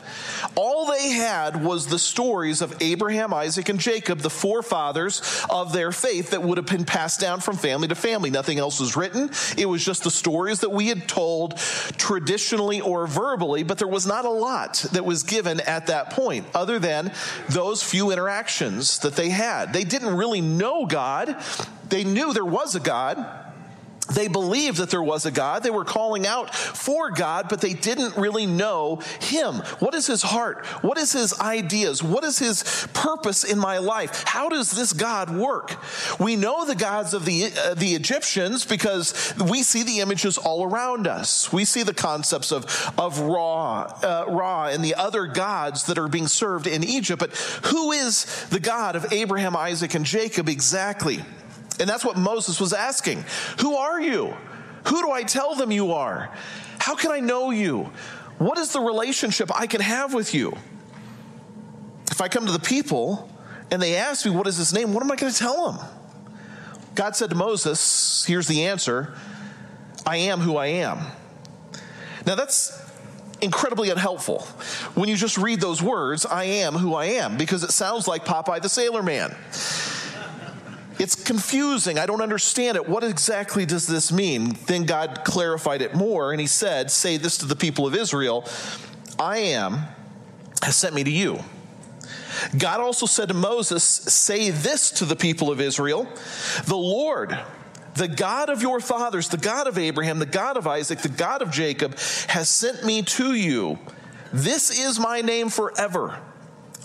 All 0.57 0.87
they 0.87 1.11
had 1.11 1.64
was 1.64 1.87
the 1.87 1.99
stories 1.99 2.62
of 2.62 2.76
Abraham, 2.80 3.33
Isaac, 3.33 3.69
and 3.69 3.78
Jacob, 3.78 4.19
the 4.19 4.30
forefathers 4.30 5.45
of 5.49 5.73
their 5.73 5.92
faith 5.92 6.30
that 6.30 6.42
would 6.42 6.59
have 6.59 6.66
been 6.66 6.85
passed 6.85 7.21
down 7.21 7.40
from 7.40 7.57
family 7.57 7.87
to 7.88 7.95
family. 7.95 8.28
Nothing 8.28 8.59
else 8.59 8.80
was 8.80 8.97
written. 8.97 9.30
It 9.57 9.66
was 9.66 9.85
just 9.85 10.02
the 10.02 10.11
stories 10.11 10.61
that 10.61 10.73
we 10.73 10.88
had 10.88 11.07
told 11.09 11.57
traditionally 11.97 12.80
or 12.80 13.07
verbally, 13.07 13.62
but 13.62 13.78
there 13.78 13.88
was 13.88 14.07
not 14.07 14.25
a 14.25 14.30
lot 14.30 14.85
that 14.92 15.04
was 15.04 15.23
given 15.23 15.61
at 15.61 15.87
that 15.87 16.11
point, 16.11 16.47
other 16.52 16.78
than 16.78 17.12
those 17.50 17.83
few 17.83 18.11
interactions 18.11 18.99
that 19.00 19.14
they 19.14 19.30
had. 19.30 19.73
They 19.73 19.85
didn't 19.85 20.16
really 20.16 20.40
know 20.40 20.87
God. 20.87 21.37
They 21.88 22.02
knew 22.04 22.33
there 22.33 22.45
was 22.45 22.75
a 22.75 22.80
God 22.80 23.39
they 24.14 24.29
believed 24.29 24.79
that 24.79 24.90
there 24.90 25.02
was 25.02 25.26
a 25.26 25.31
God. 25.31 25.62
They 25.62 25.71
were 25.71 25.85
calling 25.85 26.26
out 26.26 26.55
for 26.55 27.11
God, 27.11 27.47
but 27.49 27.61
they 27.61 27.75
didn't 27.75 28.17
really 28.17 28.47
know 28.47 29.00
Him. 29.21 29.57
What 29.79 29.95
is 29.95 30.07
His 30.07 30.23
heart? 30.23 30.67
What 30.83 30.99
is 30.99 31.12
His 31.12 31.38
ideas? 31.40 32.02
What 32.02 32.25
is 32.25 32.38
His 32.38 32.88
purpose 32.93 33.45
in 33.45 33.59
my 33.59 33.79
life? 33.79 34.25
How 34.26 34.49
does 34.49 34.71
this 34.71 34.93
God 34.93 35.31
work? 35.31 35.76
We 36.19 36.37
know 36.37 36.64
the 36.64 36.75
gods 36.75 37.14
of 37.14 37.25
the, 37.25 37.52
uh, 37.57 37.75
the 37.75 37.95
Egyptians 37.95 38.64
because 38.64 39.35
we 39.49 39.62
see 39.62 39.83
the 39.83 40.00
images 40.00 40.38
all 40.38 40.64
around 40.64 41.07
us. 41.07 41.52
We 41.52 41.64
see 41.64 41.83
the 41.83 41.95
concepts 41.95 42.52
of, 42.52 42.93
of 42.99 43.21
Ra, 43.21 43.83
uh, 44.02 44.25
Ra 44.29 44.67
and 44.67 44.85
the 44.85 44.95
other 44.95 45.26
gods 45.26 45.85
that 45.85 45.99
are 45.99 46.09
being 46.09 46.26
served 46.26 46.67
in 46.67 46.85
Egypt. 46.85 47.21
But 47.21 47.37
who 47.67 47.93
is 47.93 48.47
the 48.50 48.61
God 48.61 48.97
of 48.97 49.12
Abraham, 49.12 49.57
Isaac, 49.57 49.95
and 49.95 50.05
Jacob 50.05 50.49
exactly? 50.49 51.21
And 51.80 51.88
that's 51.88 52.04
what 52.04 52.16
Moses 52.16 52.60
was 52.60 52.72
asking. 52.72 53.25
Who 53.60 53.76
are 53.76 54.00
you? 54.00 54.34
Who 54.87 55.02
do 55.02 55.10
I 55.10 55.22
tell 55.22 55.54
them 55.54 55.70
you 55.70 55.92
are? 55.92 56.30
How 56.78 56.94
can 56.94 57.10
I 57.10 57.20
know 57.20 57.50
you? 57.50 57.90
What 58.38 58.58
is 58.58 58.72
the 58.72 58.80
relationship 58.80 59.50
I 59.54 59.66
can 59.66 59.80
have 59.80 60.14
with 60.14 60.34
you? 60.34 60.56
If 62.10 62.20
I 62.20 62.28
come 62.28 62.46
to 62.46 62.52
the 62.52 62.58
people 62.58 63.30
and 63.70 63.80
they 63.80 63.96
ask 63.96 64.25
me, 64.25 64.32
What 64.32 64.46
is 64.46 64.56
his 64.56 64.72
name? 64.72 64.94
What 64.94 65.02
am 65.02 65.10
I 65.10 65.16
going 65.16 65.32
to 65.32 65.38
tell 65.38 65.72
them? 65.72 65.87
God 66.94 67.16
said 67.16 67.30
to 67.30 67.37
Moses, 67.37 68.25
Here's 68.25 68.49
the 68.49 68.64
answer 68.64 69.14
I 70.06 70.16
am 70.16 70.40
who 70.40 70.56
I 70.56 70.66
am. 70.66 70.99
Now 72.26 72.34
that's 72.34 72.78
incredibly 73.40 73.90
unhelpful 73.90 74.40
when 74.94 75.08
you 75.08 75.16
just 75.16 75.38
read 75.38 75.60
those 75.60 75.82
words, 75.82 76.26
I 76.26 76.44
am 76.44 76.75
who 76.75 76.94
I 76.94 77.06
am, 77.06 77.37
because 77.37 77.62
it 77.64 77.70
sounds 77.70 78.06
like 78.06 78.25
Popeye 78.25 78.60
the 78.60 78.68
Sailor 78.68 79.02
Man. 79.02 79.34
It's 81.00 81.14
confusing. 81.14 81.99
I 81.99 82.04
don't 82.04 82.21
understand 82.21 82.76
it. 82.76 82.87
What 82.87 83.02
exactly 83.02 83.64
does 83.64 83.87
this 83.87 84.12
mean? 84.12 84.59
Then 84.66 84.85
God 84.85 85.23
clarified 85.25 85.80
it 85.80 85.95
more, 85.95 86.33
and 86.33 86.40
he 86.40 86.47
said, 86.47 86.90
Say 86.90 87.16
this 87.16 87.38
to 87.38 87.47
the 87.47 87.57
people 87.57 87.87
of 87.87 87.95
Israel 87.95 88.47
I 89.19 89.38
am 89.38 89.80
has 90.62 90.76
sent 90.76 90.95
me 90.95 91.02
to 91.02 91.11
you. 91.11 91.38
God 92.59 92.80
also 92.80 93.07
said 93.07 93.28
to 93.28 93.35
Moses, 93.35 93.83
Say 93.83 94.50
this 94.50 94.90
to 94.92 95.07
the 95.07 95.16
people 95.16 95.50
of 95.50 95.59
Israel 95.59 96.07
The 96.66 96.76
Lord, 96.76 97.38
the 97.95 98.09
God 98.09 98.50
of 98.50 98.61
your 98.61 98.78
fathers, 98.78 99.28
the 99.28 99.38
God 99.38 99.66
of 99.66 99.78
Abraham, 99.78 100.19
the 100.19 100.26
God 100.26 100.59
of 100.59 100.66
Isaac, 100.66 100.99
the 100.99 101.09
God 101.09 101.40
of 101.40 101.50
Jacob, 101.50 101.99
has 102.28 102.50
sent 102.50 102.85
me 102.85 103.00
to 103.02 103.33
you. 103.33 103.78
This 104.35 104.78
is 104.78 105.00
my 105.00 105.23
name 105.23 105.49
forever 105.49 106.21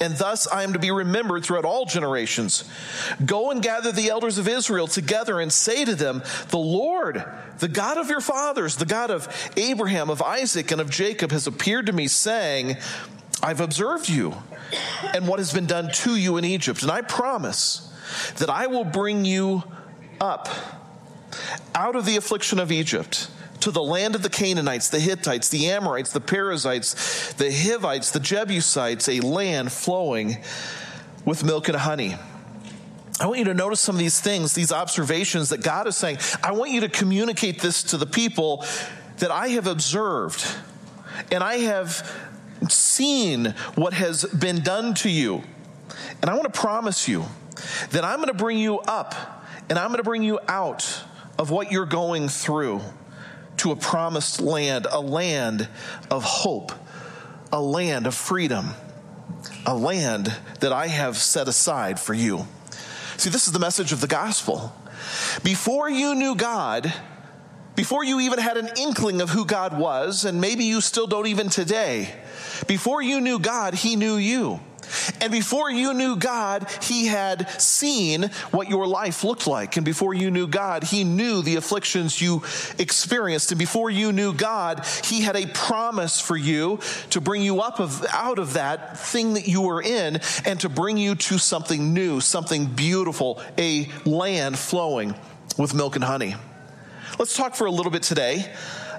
and 0.01 0.17
thus 0.17 0.47
I 0.47 0.63
am 0.63 0.73
to 0.73 0.79
be 0.79 0.91
remembered 0.91 1.43
throughout 1.43 1.65
all 1.65 1.85
generations. 1.85 2.65
Go 3.25 3.51
and 3.51 3.61
gather 3.61 3.91
the 3.91 4.09
elders 4.09 4.37
of 4.37 4.47
Israel 4.47 4.87
together 4.87 5.39
and 5.39 5.51
say 5.51 5.85
to 5.85 5.95
them, 5.95 6.21
The 6.49 6.57
Lord, 6.57 7.23
the 7.59 7.67
God 7.67 7.97
of 7.97 8.09
your 8.09 8.21
fathers, 8.21 8.75
the 8.75 8.85
God 8.85 9.09
of 9.09 9.27
Abraham, 9.55 10.09
of 10.09 10.21
Isaac, 10.21 10.71
and 10.71 10.81
of 10.81 10.89
Jacob, 10.89 11.31
has 11.31 11.47
appeared 11.47 11.85
to 11.85 11.93
me, 11.93 12.07
saying, 12.07 12.77
I've 13.41 13.61
observed 13.61 14.09
you 14.09 14.35
and 15.13 15.27
what 15.27 15.39
has 15.39 15.53
been 15.53 15.65
done 15.65 15.91
to 15.91 16.15
you 16.15 16.37
in 16.37 16.45
Egypt, 16.45 16.81
and 16.81 16.91
I 16.91 17.01
promise 17.01 17.91
that 18.37 18.49
I 18.49 18.67
will 18.67 18.85
bring 18.85 19.25
you 19.25 19.63
up 20.19 20.49
out 21.73 21.95
of 21.95 22.05
the 22.05 22.17
affliction 22.17 22.59
of 22.59 22.71
Egypt 22.71 23.29
to 23.61 23.71
the 23.71 23.83
land 23.83 24.15
of 24.15 24.21
the 24.21 24.29
Canaanites, 24.29 24.89
the 24.89 24.99
Hittites, 24.99 25.49
the 25.49 25.69
Amorites, 25.69 26.11
the 26.11 26.21
Perizzites, 26.21 27.33
the 27.33 27.51
Hivites, 27.51 28.11
the 28.11 28.19
Jebusites, 28.19 29.09
a 29.09 29.19
land 29.21 29.71
flowing 29.71 30.37
with 31.25 31.43
milk 31.43 31.67
and 31.67 31.77
honey. 31.77 32.15
I 33.19 33.27
want 33.27 33.39
you 33.39 33.45
to 33.45 33.53
notice 33.53 33.79
some 33.79 33.95
of 33.95 33.99
these 33.99 34.19
things, 34.19 34.53
these 34.53 34.71
observations 34.71 35.49
that 35.49 35.63
God 35.63 35.87
is 35.87 35.95
saying. 35.95 36.17
I 36.43 36.51
want 36.51 36.71
you 36.71 36.81
to 36.81 36.89
communicate 36.89 37.61
this 37.61 37.83
to 37.83 37.97
the 37.97 38.05
people 38.05 38.65
that 39.19 39.31
I 39.31 39.49
have 39.49 39.67
observed 39.67 40.45
and 41.31 41.41
I 41.41 41.57
have 41.59 42.11
seen 42.69 43.55
what 43.75 43.93
has 43.93 44.25
been 44.25 44.61
done 44.61 44.95
to 44.95 45.09
you. 45.09 45.43
And 46.21 46.29
I 46.29 46.33
want 46.33 46.53
to 46.53 46.59
promise 46.59 47.07
you 47.07 47.25
that 47.91 48.03
I'm 48.03 48.17
going 48.17 48.27
to 48.27 48.33
bring 48.33 48.57
you 48.57 48.79
up 48.79 49.15
and 49.69 49.79
I'm 49.79 49.87
going 49.87 49.97
to 49.97 50.03
bring 50.03 50.23
you 50.23 50.39
out 50.47 51.03
of 51.39 51.51
what 51.51 51.71
you're 51.71 51.85
going 51.85 52.27
through 52.27 52.81
to 53.65 53.71
a 53.71 53.75
promised 53.75 54.39
land, 54.41 54.85
a 54.91 55.01
land 55.01 55.67
of 56.11 56.23
hope, 56.23 56.71
a 57.51 57.59
land 57.59 58.05
of 58.05 58.13
freedom, 58.13 58.75
a 59.65 59.75
land 59.75 60.31
that 60.59 60.71
I 60.71 60.85
have 60.85 61.17
set 61.17 61.47
aside 61.47 61.99
for 61.99 62.13
you. 62.13 62.45
See, 63.17 63.31
this 63.31 63.47
is 63.47 63.53
the 63.53 63.59
message 63.59 63.91
of 63.91 64.01
the 64.01 64.07
gospel. 64.07 64.71
Before 65.43 65.89
you 65.89 66.13
knew 66.13 66.35
God, 66.35 66.93
before 67.75 68.03
you 68.03 68.19
even 68.19 68.37
had 68.37 68.57
an 68.57 68.69
inkling 68.77 69.19
of 69.19 69.31
who 69.31 69.45
God 69.45 69.79
was, 69.79 70.25
and 70.25 70.39
maybe 70.39 70.65
you 70.65 70.79
still 70.79 71.07
don't 71.07 71.25
even 71.25 71.49
today, 71.49 72.13
before 72.67 73.01
you 73.01 73.19
knew 73.19 73.39
God, 73.39 73.73
He 73.73 73.95
knew 73.95 74.17
you. 74.17 74.59
And 75.21 75.31
before 75.31 75.69
you 75.69 75.93
knew 75.93 76.15
God, 76.15 76.67
He 76.81 77.07
had 77.07 77.49
seen 77.61 78.23
what 78.51 78.69
your 78.69 78.87
life 78.87 79.23
looked 79.23 79.47
like. 79.47 79.77
And 79.77 79.85
before 79.85 80.13
you 80.13 80.31
knew 80.31 80.47
God, 80.47 80.83
He 80.83 81.03
knew 81.03 81.41
the 81.41 81.55
afflictions 81.55 82.21
you 82.21 82.43
experienced. 82.77 83.51
And 83.51 83.59
before 83.59 83.89
you 83.89 84.11
knew 84.11 84.33
God, 84.33 84.85
He 85.03 85.21
had 85.21 85.35
a 85.35 85.47
promise 85.47 86.19
for 86.19 86.37
you 86.37 86.79
to 87.11 87.21
bring 87.21 87.41
you 87.41 87.61
up 87.61 87.79
of, 87.79 88.05
out 88.11 88.39
of 88.39 88.53
that 88.53 88.99
thing 88.99 89.33
that 89.33 89.47
you 89.47 89.61
were 89.61 89.81
in 89.81 90.19
and 90.45 90.59
to 90.61 90.69
bring 90.69 90.97
you 90.97 91.15
to 91.15 91.37
something 91.37 91.93
new, 91.93 92.19
something 92.19 92.65
beautiful, 92.65 93.41
a 93.57 93.89
land 94.05 94.57
flowing 94.57 95.15
with 95.57 95.73
milk 95.73 95.95
and 95.95 96.03
honey. 96.03 96.35
Let's 97.17 97.35
talk 97.35 97.55
for 97.55 97.65
a 97.65 97.71
little 97.71 97.91
bit 97.91 98.03
today 98.03 98.51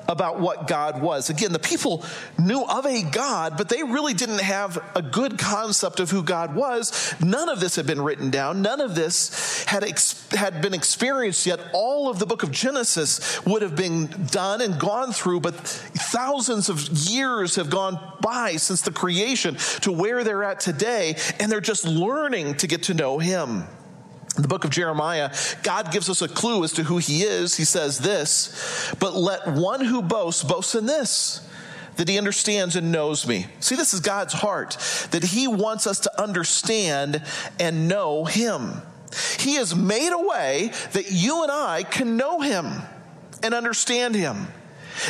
about 0.09 0.41
what 0.41 0.67
God 0.67 1.01
was. 1.01 1.31
Again, 1.31 1.53
the 1.53 1.59
people 1.59 2.05
knew 2.39 2.63
of 2.63 2.87
a 2.87 3.03
God, 3.03 3.57
but 3.57 3.69
they 3.69 3.83
really 3.83 4.15
didn't 4.15 4.41
have 4.41 4.79
a 4.95 5.03
good 5.03 5.39
concept 5.39 6.01
of 6.01 6.11
who 6.11 6.23
God 6.23 6.55
was. 6.55 7.15
None 7.21 7.49
of 7.49 7.61
this 7.61 7.77
had 7.77 7.87
been 7.87 8.01
written 8.01 8.31
down. 8.31 8.63
None 8.63 8.81
of 8.81 8.95
this 8.95 9.65
had, 9.65 9.85
ex- 9.85 10.29
had 10.33 10.63
been 10.63 10.75
experienced 10.75 11.47
yet. 11.47 11.61
All 11.73 12.09
of 12.09 12.19
the 12.19 12.27
book 12.27 12.43
of 12.43 12.51
Genesis 12.51 13.45
would 13.45 13.63
have 13.63 13.77
been 13.77 14.07
done 14.27 14.61
and 14.61 14.79
gone 14.79 15.13
through, 15.13 15.41
but 15.41 15.55
thousands 15.57 16.69
of 16.69 16.89
years 16.89 17.57
have 17.57 17.71
gone 17.71 17.99
by 18.21 18.57
since 18.57 18.83
the 18.83 18.93
creation 18.93 19.57
to 19.83 19.93
where 19.93 20.25
they're 20.25 20.45
at 20.45 20.61
today, 20.61 21.17
and 21.41 21.51
they're 21.51 21.61
just 21.61 21.85
learning 21.85 22.57
to 22.57 22.67
get 22.67 22.85
to 22.85 22.95
know 22.95 23.19
Him. 23.19 23.65
The 24.37 24.49
book 24.49 24.65
of 24.65 24.71
Jeremiah, 24.71 25.33
God 25.63 25.91
gives 25.91 26.11
us 26.11 26.23
a 26.23 26.29
clue 26.29 26.63
as 26.63 26.73
to 26.73 26.85
who 26.85 26.99
he 26.99 27.23
is. 27.23 27.57
He 27.57 27.65
says 27.65 27.99
this, 27.99 28.95
but 28.99 29.15
let 29.15 29.49
one 29.49 29.85
who 29.85 30.03
boasts 30.03 30.45
boast 30.45 30.75
in 30.75 30.87
this 30.87 31.43
that 31.97 32.09
he 32.09 32.19
understands 32.19 32.77
and 32.77 32.93
knows 32.93 33.27
me. 33.27 33.47
See, 33.61 33.75
this 33.75 33.95
is 33.95 34.01
God's 34.01 34.35
heart, 34.35 34.77
that 35.13 35.25
he 35.25 35.49
wants 35.49 35.87
us 35.87 36.01
to 36.01 36.23
understand 36.23 37.23
and 37.59 37.89
know 37.89 38.27
him. 38.27 38.83
He 39.39 39.55
has 39.55 39.75
made 39.75 40.13
a 40.13 40.21
way 40.21 40.73
that 40.93 41.11
you 41.11 41.43
and 41.43 41.51
I 41.51 41.85
can 41.85 42.19
know 42.19 42.41
him 42.41 42.67
and 43.43 43.55
understand 43.55 44.15
him 44.15 44.49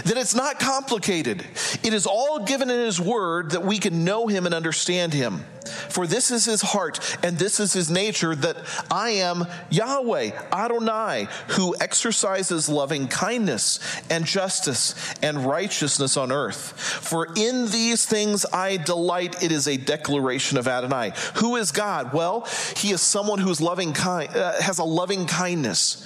that 0.05 0.17
it's 0.17 0.35
not 0.35 0.59
complicated. 0.59 1.45
It 1.83 1.93
is 1.93 2.07
all 2.07 2.41
given 2.41 2.71
in 2.71 2.81
His 2.85 3.01
Word 3.01 3.53
that 3.53 3.65
we 3.65 3.79
can 3.79 4.05
know 4.05 4.27
Him 4.27 4.47
and 4.47 4.55
understand 4.55 5.13
Him. 5.15 5.45
For 5.89 6.07
this 6.07 6.31
is 6.31 6.45
His 6.45 6.63
heart 6.63 7.01
and 7.23 7.39
this 7.39 7.59
is 7.61 7.73
His 7.73 7.91
nature 7.91 8.35
that 8.37 8.57
I 8.91 9.11
am 9.11 9.47
Yahweh, 9.71 10.31
Adonai, 10.53 11.29
who 11.49 11.75
exercises 11.81 12.69
loving 12.69 13.09
kindness 13.09 13.81
and 14.11 14.25
justice 14.25 14.95
and 15.23 15.45
righteousness 15.45 16.17
on 16.17 16.31
earth. 16.31 16.79
For 16.79 17.29
in 17.37 17.69
these 17.71 18.07
things 18.07 18.47
I 18.53 18.77
delight. 18.77 19.43
It 19.43 19.53
is 19.53 19.69
a 19.69 19.77
declaration 19.77 20.59
of 20.59 20.69
Adonai. 20.69 21.13
Who 21.37 21.57
is 21.57 21.73
God? 21.73 22.13
Well, 22.13 22.49
He 22.77 22.91
is 22.91 23.01
someone 23.01 23.39
who's 23.39 23.61
loving 23.61 23.93
kind, 23.93 24.35
uh, 24.35 24.61
has 24.61 24.79
a 24.79 24.85
loving 24.85 25.27
kindness. 25.27 26.05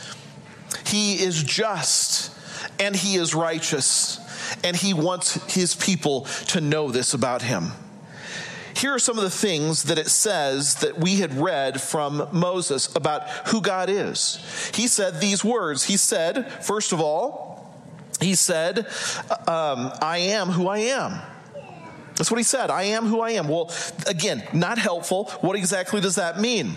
He 0.86 1.22
is 1.22 1.42
just 1.42 2.29
and 2.80 2.96
he 2.96 3.16
is 3.16 3.34
righteous, 3.34 4.18
and 4.64 4.74
he 4.74 4.94
wants 4.94 5.34
his 5.54 5.74
people 5.76 6.22
to 6.48 6.60
know 6.60 6.90
this 6.90 7.14
about 7.14 7.42
him. 7.42 7.70
Here 8.74 8.94
are 8.94 8.98
some 8.98 9.18
of 9.18 9.24
the 9.24 9.30
things 9.30 9.84
that 9.84 9.98
it 9.98 10.08
says 10.08 10.76
that 10.76 10.98
we 10.98 11.16
had 11.16 11.34
read 11.34 11.80
from 11.80 12.28
Moses 12.32 12.94
about 12.96 13.28
who 13.48 13.60
God 13.60 13.90
is. 13.90 14.70
He 14.74 14.88
said 14.88 15.20
these 15.20 15.44
words. 15.44 15.84
He 15.84 15.98
said, 15.98 16.50
first 16.62 16.92
of 16.92 17.00
all, 17.00 17.74
he 18.20 18.34
said, 18.34 18.86
um, 19.46 19.92
I 20.00 20.18
am 20.30 20.48
who 20.48 20.68
I 20.68 20.78
am. 20.78 21.20
That's 22.16 22.30
what 22.30 22.38
he 22.38 22.44
said. 22.44 22.70
I 22.70 22.84
am 22.84 23.06
who 23.06 23.20
I 23.20 23.30
am. 23.32 23.48
Well, 23.48 23.70
again, 24.06 24.42
not 24.52 24.78
helpful. 24.78 25.24
What 25.40 25.56
exactly 25.56 26.00
does 26.00 26.16
that 26.16 26.38
mean? 26.38 26.76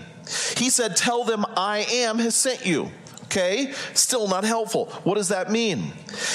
He 0.56 0.70
said, 0.70 0.96
Tell 0.96 1.26
them 1.26 1.46
I 1.58 1.86
am 1.90 2.18
has 2.20 2.34
sent 2.36 2.66
you. 2.66 2.92
Okay, 3.34 3.74
still 3.96 4.28
not 4.28 4.44
helpful. 4.44 4.86
What 5.04 5.16
does 5.16 5.30
that 5.30 5.50
mean? 5.50 5.92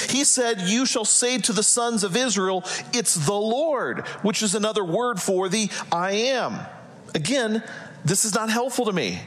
He 0.09 0.25
said, 0.25 0.59
You 0.59 0.85
shall 0.85 1.05
say 1.05 1.37
to 1.37 1.53
the 1.53 1.63
sons 1.63 2.03
of 2.03 2.17
Israel, 2.17 2.65
It's 2.91 3.15
the 3.15 3.31
Lord, 3.31 4.05
which 4.21 4.43
is 4.43 4.53
another 4.53 4.83
word 4.83 5.21
for 5.21 5.47
the 5.47 5.69
I 5.93 6.11
am. 6.11 6.59
Again, 7.15 7.63
this 8.03 8.25
is 8.25 8.35
not 8.35 8.49
helpful 8.49 8.83
to 8.83 8.91
me. 8.91 9.21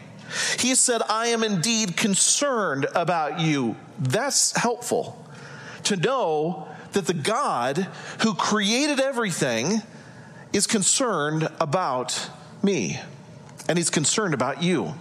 He 0.59 0.75
said, 0.75 1.00
I 1.09 1.29
am 1.29 1.43
indeed 1.43 1.97
concerned 1.97 2.88
about 2.95 3.41
you. 3.41 3.76
That's 3.99 4.55
helpful 4.55 5.26
to 5.85 5.97
know 5.97 6.69
that 6.93 7.07
the 7.07 7.14
God 7.14 7.88
who 8.21 8.35
created 8.35 9.00
everything 9.00 9.81
is 10.52 10.67
concerned 10.67 11.49
about 11.59 12.29
me, 12.62 13.00
and 13.67 13.79
he's 13.79 13.88
concerned 13.88 14.35
about 14.35 14.62
you. 14.62 14.93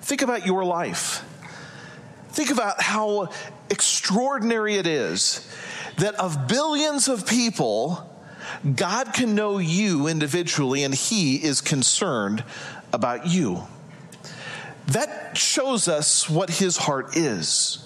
Think 0.00 0.22
about 0.22 0.46
your 0.46 0.64
life. 0.64 1.24
Think 2.32 2.50
about 2.50 2.80
how 2.80 3.28
extraordinary 3.70 4.76
it 4.76 4.86
is 4.86 5.48
that 5.98 6.14
of 6.14 6.48
billions 6.48 7.08
of 7.08 7.26
people, 7.26 8.08
God 8.74 9.12
can 9.12 9.34
know 9.34 9.58
you 9.58 10.06
individually 10.06 10.84
and 10.84 10.94
He 10.94 11.36
is 11.36 11.60
concerned 11.60 12.44
about 12.92 13.26
you. 13.26 13.62
That 14.86 15.36
shows 15.36 15.88
us 15.88 16.28
what 16.28 16.50
His 16.50 16.76
heart 16.76 17.16
is. 17.16 17.84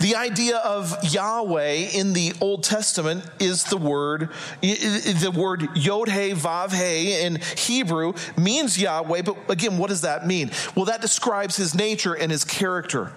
The 0.00 0.14
idea 0.16 0.58
of 0.58 0.96
Yahweh 1.02 1.90
in 1.94 2.12
the 2.12 2.32
Old 2.40 2.64
Testament 2.64 3.24
is 3.38 3.64
the 3.64 3.76
word, 3.76 4.30
the 4.60 5.32
word 5.34 5.68
Yod 5.76 6.08
He 6.08 6.32
Vav 6.32 6.72
He 6.72 7.20
in 7.20 7.40
Hebrew 7.56 8.14
means 8.36 8.80
Yahweh, 8.80 9.22
but 9.22 9.36
again, 9.48 9.78
what 9.78 9.88
does 9.88 10.02
that 10.02 10.26
mean? 10.26 10.50
Well, 10.74 10.86
that 10.86 11.00
describes 11.00 11.56
his 11.56 11.74
nature 11.74 12.14
and 12.14 12.30
his 12.30 12.44
character. 12.44 13.12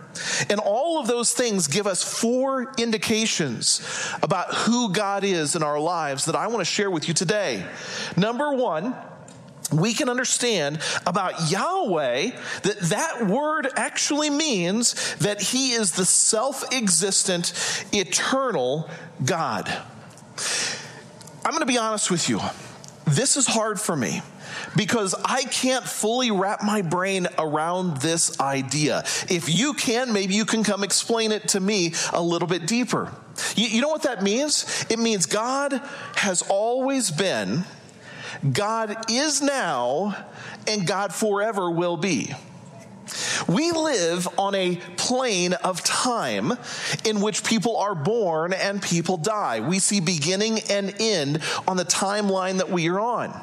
And 0.50 0.60
all 0.60 1.00
of 1.00 1.08
those 1.08 1.32
things 1.32 1.68
give 1.68 1.88
us 1.88 2.04
four 2.04 2.74
indications 2.78 3.82
about 4.22 4.54
who 4.54 4.92
God 4.92 5.24
is 5.24 5.56
in 5.56 5.64
our 5.64 5.80
lives 5.80 6.26
that 6.26 6.36
I 6.36 6.48
want 6.48 6.60
to 6.60 6.66
share 6.66 6.92
with 6.92 7.08
you 7.08 7.14
today. 7.14 7.66
Number 8.18 8.54
one, 8.54 8.96
we 9.72 9.94
can 9.94 10.10
understand 10.10 10.80
about 11.06 11.52
Yahweh 11.52 12.32
that 12.64 12.80
that 12.80 13.28
word 13.28 13.68
actually 13.76 14.30
means 14.30 15.16
that 15.16 15.42
he 15.42 15.72
is 15.72 15.94
the 15.94 16.06
self 16.06 16.64
existent, 16.74 17.54
eternal 17.94 18.90
God. 19.24 19.68
I'm 21.44 21.52
going 21.52 21.62
to 21.62 21.66
be 21.66 21.78
honest 21.78 22.12
with 22.12 22.30
you. 22.30 22.40
This 23.06 23.36
is 23.36 23.48
hard 23.48 23.80
for 23.80 23.96
me 23.96 24.22
because 24.76 25.16
I 25.26 25.44
can't 25.44 25.84
fully 25.84 26.32
wrap 26.32 26.64
my 26.64 26.82
brain 26.82 27.28
around 27.38 27.98
this 27.98 28.40
idea. 28.40 29.00
If 29.30 29.54
you 29.54 29.74
can, 29.74 30.14
maybe 30.14 30.34
you 30.34 30.46
can 30.46 30.64
come 30.64 30.84
explain 30.84 31.32
it 31.32 31.50
to 31.50 31.60
me 31.60 31.94
a 32.14 32.22
little 32.22 32.48
bit 32.48 32.68
deeper. 32.68 33.12
You, 33.56 33.68
you 33.68 33.82
know 33.82 33.90
what 33.90 34.04
that 34.04 34.24
means? 34.24 34.86
It 34.90 35.00
means 35.00 35.26
God 35.26 35.74
has 36.16 36.42
always 36.44 37.12
been 37.12 37.64
God 38.52 39.10
is 39.10 39.42
now, 39.42 40.16
and 40.68 40.88
God 40.88 41.14
forever 41.14 41.70
will 41.70 41.98
be. 41.98 42.34
We 43.48 43.72
live 43.72 44.28
on 44.38 44.56
a 44.56 44.78
plane 44.98 45.54
of 45.54 45.84
time 45.84 46.54
in 47.04 47.22
which 47.22 47.44
people 47.44 47.78
are 47.78 47.96
born 47.96 48.54
and 48.54 48.82
people 48.82 49.18
die. 49.18 49.60
We 49.60 49.80
see 49.80 50.00
beginning 50.00 50.60
and 50.70 50.96
end 51.00 51.42
on 51.68 51.78
the 51.78 51.86
timeline 51.86 52.58
that 52.58 52.70
we 52.70 52.90
are 52.90 53.00
on. 53.00 53.40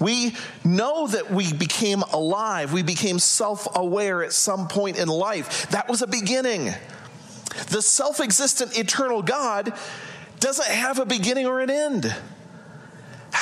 We 0.00 0.36
know 0.64 1.08
that 1.08 1.30
we 1.30 1.52
became 1.52 2.02
alive, 2.02 2.72
we 2.72 2.82
became 2.82 3.18
self 3.18 3.66
aware 3.74 4.22
at 4.22 4.32
some 4.32 4.68
point 4.68 4.98
in 4.98 5.08
life. 5.08 5.68
That 5.70 5.88
was 5.88 6.02
a 6.02 6.06
beginning. 6.06 6.72
The 7.70 7.82
self 7.82 8.20
existent 8.20 8.78
eternal 8.78 9.22
God 9.22 9.72
doesn't 10.38 10.68
have 10.68 11.00
a 11.00 11.06
beginning 11.06 11.46
or 11.46 11.60
an 11.60 11.70
end. 11.70 12.14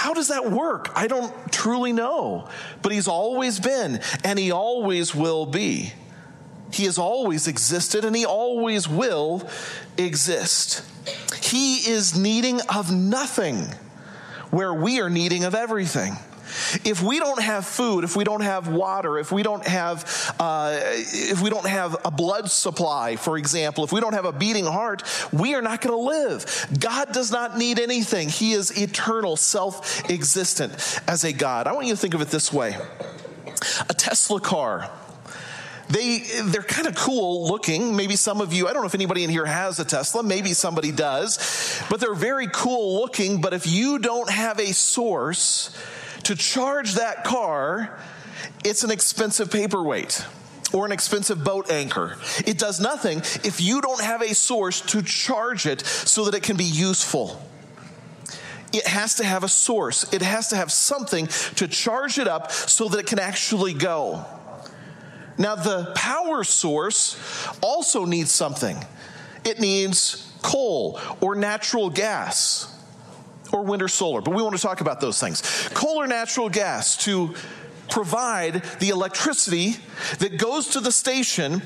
How 0.06 0.14
does 0.14 0.28
that 0.28 0.52
work? 0.52 0.88
I 0.94 1.08
don't 1.08 1.34
truly 1.50 1.92
know. 1.92 2.48
But 2.80 2.92
He's 2.92 3.08
always 3.08 3.58
been, 3.58 4.00
and 4.22 4.38
He 4.38 4.52
always 4.52 5.16
will 5.16 5.46
be. 5.46 5.92
He 6.72 6.84
has 6.84 6.96
always 6.96 7.48
existed, 7.48 8.04
and 8.04 8.14
He 8.14 8.24
always 8.24 8.88
will 8.88 9.42
exist. 9.98 10.84
He 11.42 11.90
is 11.90 12.16
needing 12.16 12.60
of 12.72 12.92
nothing 12.92 13.64
where 14.50 14.72
we 14.72 15.00
are 15.00 15.10
needing 15.10 15.42
of 15.42 15.56
everything. 15.56 16.12
If 16.84 17.02
we 17.02 17.18
don't 17.18 17.40
have 17.40 17.66
food, 17.66 18.04
if 18.04 18.16
we 18.16 18.24
don't 18.24 18.42
have 18.42 18.68
water, 18.68 19.18
if 19.18 19.32
we 19.32 19.42
don't 19.42 19.66
have, 19.66 20.34
uh, 20.38 20.78
if 20.80 21.40
we 21.42 21.50
don't 21.50 21.66
have 21.66 21.96
a 22.04 22.10
blood 22.10 22.50
supply, 22.50 23.16
for 23.16 23.38
example, 23.38 23.84
if 23.84 23.92
we 23.92 24.00
don't 24.00 24.14
have 24.14 24.24
a 24.24 24.32
beating 24.32 24.66
heart, 24.66 25.02
we 25.32 25.54
are 25.54 25.62
not 25.62 25.80
going 25.80 25.94
to 25.94 26.02
live. 26.02 26.66
God 26.78 27.12
does 27.12 27.30
not 27.30 27.56
need 27.58 27.78
anything. 27.78 28.28
He 28.28 28.52
is 28.52 28.80
eternal, 28.80 29.36
self-existent 29.36 31.00
as 31.06 31.24
a 31.24 31.32
God. 31.32 31.66
I 31.66 31.72
want 31.72 31.86
you 31.86 31.94
to 31.94 32.00
think 32.00 32.14
of 32.14 32.20
it 32.20 32.28
this 32.28 32.52
way: 32.52 32.76
a 33.88 33.94
Tesla 33.94 34.40
car 34.40 34.90
they 35.88 36.18
they're 36.46 36.62
kind 36.62 36.86
of 36.86 36.94
cool 36.96 37.46
looking 37.48 37.94
maybe 37.94 38.16
some 38.16 38.40
of 38.40 38.52
you 38.52 38.66
i 38.66 38.72
don't 38.72 38.82
know 38.82 38.86
if 38.86 38.94
anybody 38.94 39.22
in 39.24 39.30
here 39.30 39.46
has 39.46 39.78
a 39.78 39.84
tesla 39.84 40.22
maybe 40.22 40.52
somebody 40.52 40.90
does 40.90 41.82
but 41.88 42.00
they're 42.00 42.14
very 42.14 42.48
cool 42.48 43.00
looking 43.00 43.40
but 43.40 43.52
if 43.52 43.66
you 43.66 43.98
don't 43.98 44.30
have 44.30 44.58
a 44.58 44.72
source 44.72 45.70
to 46.26 46.34
charge 46.34 46.94
that 46.94 47.22
car, 47.22 47.96
it's 48.64 48.82
an 48.82 48.90
expensive 48.90 49.48
paperweight 49.48 50.24
or 50.72 50.84
an 50.84 50.90
expensive 50.90 51.44
boat 51.44 51.70
anchor. 51.70 52.18
It 52.44 52.58
does 52.58 52.80
nothing 52.80 53.18
if 53.44 53.60
you 53.60 53.80
don't 53.80 54.02
have 54.02 54.22
a 54.22 54.34
source 54.34 54.80
to 54.92 55.02
charge 55.02 55.66
it 55.66 55.86
so 55.86 56.24
that 56.24 56.34
it 56.34 56.42
can 56.42 56.56
be 56.56 56.64
useful. 56.64 57.40
It 58.72 58.88
has 58.88 59.14
to 59.16 59.24
have 59.24 59.44
a 59.44 59.48
source, 59.48 60.12
it 60.12 60.20
has 60.20 60.48
to 60.48 60.56
have 60.56 60.72
something 60.72 61.28
to 61.28 61.68
charge 61.68 62.18
it 62.18 62.26
up 62.26 62.50
so 62.50 62.88
that 62.88 62.98
it 62.98 63.06
can 63.06 63.20
actually 63.20 63.72
go. 63.72 64.24
Now, 65.38 65.54
the 65.54 65.92
power 65.94 66.42
source 66.42 67.16
also 67.60 68.04
needs 68.04 68.32
something. 68.32 68.76
It 69.44 69.60
needs 69.60 70.32
coal 70.42 70.98
or 71.20 71.36
natural 71.36 71.88
gas 71.88 72.75
or 73.56 73.62
wind 73.62 73.82
or 73.82 73.88
solar, 73.88 74.20
but 74.20 74.34
we 74.34 74.42
want 74.42 74.54
to 74.56 74.62
talk 74.62 74.80
about 74.80 75.00
those 75.00 75.20
things. 75.20 75.68
Coal 75.74 76.00
or 76.00 76.06
natural 76.06 76.48
gas 76.48 76.96
to 77.04 77.34
provide 77.88 78.62
the 78.80 78.90
electricity 78.90 79.76
that 80.18 80.38
goes 80.38 80.68
to 80.68 80.80
the 80.80 80.92
station 80.92 81.62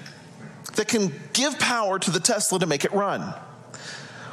that 0.76 0.88
can 0.88 1.12
give 1.32 1.58
power 1.58 1.98
to 1.98 2.10
the 2.10 2.20
Tesla 2.20 2.58
to 2.60 2.66
make 2.66 2.84
it 2.84 2.92
run. 2.92 3.34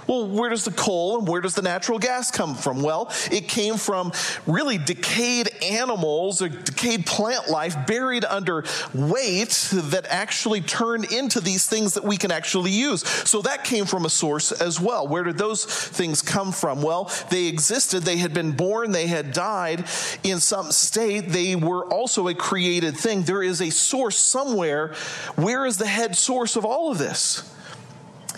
Well, 0.08 0.26
where 0.28 0.50
does 0.50 0.63
the 0.63 0.72
coal 0.72 1.20
and 1.20 1.28
where 1.28 1.41
does 1.41 1.56
the 1.56 1.62
natural 1.62 2.00
gas 2.00 2.32
come 2.32 2.56
from? 2.56 2.82
Well, 2.82 3.12
it 3.30 3.50
came 3.50 3.76
from 3.76 4.13
really 4.46 4.78
decayed 4.78 5.50
animals 5.62 6.41
or 6.41 6.48
decayed 6.48 7.06
plant 7.06 7.50
life 7.50 7.76
buried 7.86 8.24
under 8.24 8.63
weight 8.93 9.70
that 9.74 10.06
actually 10.10 10.62
turned 10.62 11.12
into 11.12 11.41
these 11.41 11.65
things 11.65 11.93
that 11.96 12.04
we 12.04 12.15
can 12.15 12.32
actually 12.32 12.72
use. 12.72 13.06
So 13.08 13.41
that 13.41 13.65
came 13.65 13.86
from 13.86 14.06
a 14.06 14.10
source 14.10 14.52
as 14.54 14.80
well. 14.80 15.08
Where 15.08 15.24
did 15.24 15.38
those 15.38 15.65
things 15.65 16.22
come 16.22 16.52
from? 16.54 16.82
Well, 16.82 17.12
they 17.30 17.48
existed, 17.48 18.04
they 18.04 18.17
had 18.17 18.34
been 18.34 18.54
born, 18.54 18.91
they 18.91 19.08
had 19.08 19.34
died 19.34 19.86
in 20.24 20.39
some 20.39 20.72
state. 20.72 21.30
They 21.30 21.56
were 21.56 21.86
also 21.86 22.28
a 22.30 22.34
created 22.34 22.96
thing. 22.96 23.24
There 23.24 23.43
is 23.43 23.62
a 23.62 23.70
source 23.70 24.17
somewhere. 24.17 24.93
Where 25.36 25.65
is 25.65 25.78
the 25.78 25.88
head 25.88 26.15
source 26.15 26.56
of 26.56 26.63
all 26.63 26.91
of 26.91 26.98
this? 26.98 27.43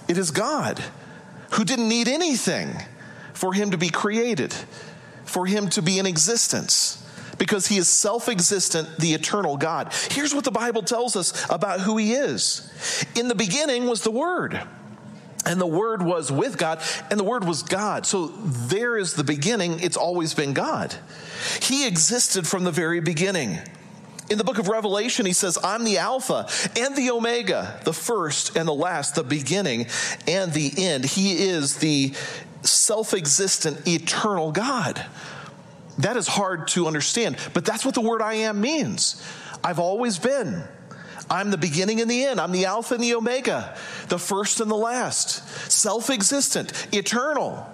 It 0.07 0.17
is 0.17 0.31
God 0.31 0.83
who 1.51 1.65
didn't 1.65 1.87
need 1.89 2.07
anything 2.07 2.75
for 3.33 3.53
him 3.53 3.71
to 3.71 3.77
be 3.77 3.89
created, 3.89 4.53
for 5.25 5.45
him 5.45 5.69
to 5.69 5.81
be 5.81 5.99
in 5.99 6.05
existence. 6.05 6.95
Because 7.37 7.67
he 7.67 7.77
is 7.77 7.87
self 7.87 8.27
existent, 8.27 8.97
the 8.97 9.13
eternal 9.13 9.55
God. 9.55 9.93
Here's 10.11 10.35
what 10.35 10.43
the 10.43 10.51
Bible 10.51 10.81
tells 10.81 11.15
us 11.15 11.45
about 11.49 11.79
who 11.79 11.95
he 11.95 12.13
is. 12.13 12.69
In 13.15 13.29
the 13.29 13.35
beginning 13.35 13.87
was 13.87 14.01
the 14.01 14.11
Word, 14.11 14.61
and 15.45 15.59
the 15.59 15.65
Word 15.65 16.03
was 16.03 16.33
with 16.33 16.57
God, 16.57 16.81
and 17.09 17.17
the 17.17 17.23
Word 17.23 17.45
was 17.45 17.63
God. 17.63 18.05
So 18.05 18.27
there 18.27 18.97
is 18.97 19.13
the 19.13 19.23
beginning. 19.23 19.79
It's 19.79 19.95
always 19.95 20.33
been 20.33 20.53
God. 20.53 20.93
He 21.61 21.87
existed 21.87 22.45
from 22.45 22.65
the 22.65 22.71
very 22.71 22.99
beginning. 22.99 23.59
In 24.29 24.37
the 24.37 24.43
book 24.43 24.59
of 24.59 24.67
Revelation, 24.67 25.25
he 25.25 25.33
says, 25.33 25.57
I'm 25.63 25.83
the 25.83 25.97
Alpha 25.97 26.47
and 26.77 26.95
the 26.95 27.09
Omega, 27.11 27.79
the 27.83 27.93
first 27.93 28.55
and 28.55 28.67
the 28.67 28.73
last, 28.73 29.15
the 29.15 29.23
beginning 29.23 29.87
and 30.27 30.53
the 30.53 30.71
end. 30.77 31.05
He 31.05 31.47
is 31.47 31.77
the 31.77 32.13
self 32.61 33.13
existent, 33.13 33.87
eternal 33.87 34.51
God. 34.51 35.03
That 35.99 36.15
is 36.15 36.27
hard 36.27 36.67
to 36.69 36.87
understand, 36.87 37.37
but 37.53 37.65
that's 37.65 37.83
what 37.83 37.95
the 37.95 38.01
word 38.01 38.21
I 38.21 38.35
am 38.35 38.61
means. 38.61 39.21
I've 39.63 39.79
always 39.79 40.17
been. 40.17 40.63
I'm 41.29 41.51
the 41.51 41.57
beginning 41.57 42.01
and 42.01 42.09
the 42.09 42.23
end. 42.23 42.39
I'm 42.39 42.51
the 42.51 42.65
Alpha 42.65 42.95
and 42.95 43.03
the 43.03 43.13
Omega, 43.15 43.75
the 44.07 44.17
first 44.17 44.61
and 44.61 44.71
the 44.71 44.75
last, 44.75 45.71
self 45.71 46.09
existent, 46.09 46.87
eternal. 46.93 47.67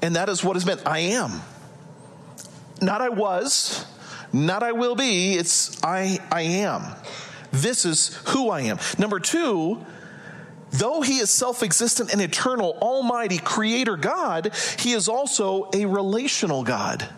And 0.00 0.16
that 0.16 0.28
is 0.28 0.44
what 0.44 0.56
is 0.56 0.64
meant. 0.64 0.86
I 0.86 1.00
am. 1.00 1.40
Not 2.80 3.00
I 3.00 3.08
was, 3.08 3.86
not 4.34 4.62
I 4.62 4.72
will 4.72 4.96
be, 4.96 5.34
it's 5.34 5.82
I, 5.82 6.18
I 6.30 6.42
am. 6.42 6.82
This 7.52 7.84
is 7.84 8.16
who 8.28 8.50
I 8.50 8.62
am. 8.62 8.78
Number 8.98 9.20
two, 9.20 9.84
though 10.72 11.02
he 11.02 11.18
is 11.18 11.30
self 11.30 11.62
existent 11.62 12.12
and 12.12 12.20
eternal, 12.20 12.76
almighty 12.82 13.38
creator 13.38 13.96
God, 13.96 14.52
he 14.78 14.92
is 14.92 15.08
also 15.08 15.70
a 15.72 15.86
relational 15.86 16.64
God. 16.64 17.08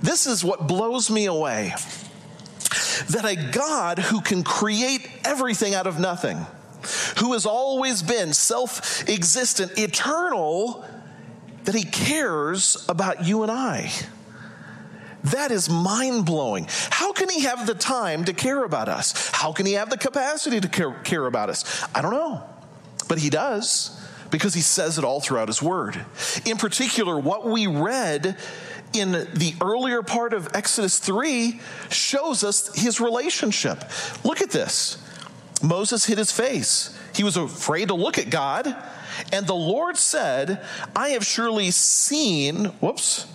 This 0.00 0.26
is 0.26 0.42
what 0.42 0.66
blows 0.66 1.10
me 1.10 1.26
away. 1.26 1.74
that 3.10 3.24
a 3.24 3.36
God 3.52 3.98
who 3.98 4.20
can 4.20 4.42
create 4.42 5.08
everything 5.24 5.74
out 5.74 5.86
of 5.86 5.98
nothing, 6.00 6.46
who 7.18 7.34
has 7.34 7.44
always 7.44 8.02
been 8.02 8.32
self 8.32 9.06
existent, 9.08 9.78
eternal, 9.78 10.84
that 11.64 11.74
he 11.74 11.84
cares 11.84 12.84
about 12.88 13.24
you 13.24 13.42
and 13.42 13.50
I. 13.52 13.92
That 15.24 15.50
is 15.50 15.70
mind 15.70 16.26
blowing. 16.26 16.66
How 16.90 17.12
can 17.12 17.28
he 17.28 17.42
have 17.42 17.66
the 17.66 17.74
time 17.74 18.24
to 18.24 18.32
care 18.32 18.64
about 18.64 18.88
us? 18.88 19.30
How 19.32 19.52
can 19.52 19.66
he 19.66 19.74
have 19.74 19.90
the 19.90 19.96
capacity 19.96 20.60
to 20.60 20.68
care, 20.68 20.92
care, 21.04 21.26
about 21.26 21.48
us? 21.48 21.84
I 21.94 22.02
don't 22.02 22.12
know. 22.12 22.42
But 23.08 23.18
he 23.18 23.30
does 23.30 23.98
because 24.30 24.54
he 24.54 24.60
says 24.60 24.98
it 24.98 25.04
all 25.04 25.20
throughout 25.20 25.48
his 25.48 25.62
word. 25.62 26.04
In 26.44 26.56
particular, 26.56 27.18
what 27.18 27.46
we 27.46 27.66
read 27.66 28.36
in 28.92 29.12
the 29.12 29.54
earlier 29.60 30.02
part 30.02 30.32
of 30.32 30.48
Exodus 30.54 30.98
3 30.98 31.60
shows 31.90 32.42
us 32.44 32.74
his 32.74 33.00
relationship. 33.00 33.84
Look 34.24 34.40
at 34.40 34.50
this 34.50 34.98
Moses 35.62 36.04
hid 36.04 36.18
his 36.18 36.32
face, 36.32 36.98
he 37.14 37.22
was 37.22 37.36
afraid 37.36 37.88
to 37.88 37.94
look 37.94 38.18
at 38.18 38.30
God. 38.30 38.74
And 39.30 39.46
the 39.46 39.54
Lord 39.54 39.96
said, 39.96 40.64
I 40.96 41.10
have 41.10 41.24
surely 41.24 41.70
seen, 41.70 42.66
whoops, 42.80 43.26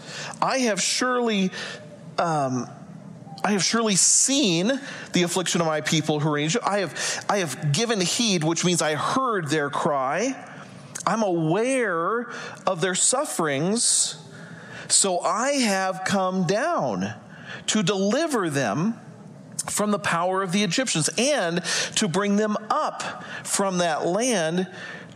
I 0.41 0.59
have 0.59 0.81
surely, 0.81 1.51
um, 2.17 2.69
I 3.43 3.51
have 3.51 3.63
surely 3.63 3.95
seen 3.95 4.79
the 5.13 5.23
affliction 5.23 5.61
of 5.61 5.67
my 5.67 5.81
people 5.81 6.19
who 6.19 6.29
are 6.29 6.37
in 6.37 6.45
Egypt. 6.45 6.65
I 6.65 6.79
have, 6.79 7.25
I 7.29 7.37
have 7.37 7.71
given 7.71 8.01
heed, 8.01 8.43
which 8.43 8.65
means 8.65 8.81
I 8.81 8.95
heard 8.95 9.49
their 9.49 9.69
cry. 9.69 10.35
I'm 11.05 11.23
aware 11.23 12.27
of 12.65 12.81
their 12.81 12.95
sufferings. 12.95 14.17
So 14.89 15.19
I 15.19 15.51
have 15.51 16.03
come 16.05 16.45
down 16.45 17.13
to 17.67 17.83
deliver 17.83 18.49
them 18.49 18.95
from 19.69 19.91
the 19.91 19.99
power 19.99 20.41
of 20.41 20.51
the 20.51 20.63
Egyptians 20.63 21.09
and 21.17 21.63
to 21.95 22.07
bring 22.07 22.35
them 22.37 22.57
up 22.69 23.23
from 23.43 23.79
that 23.79 24.05
land 24.05 24.67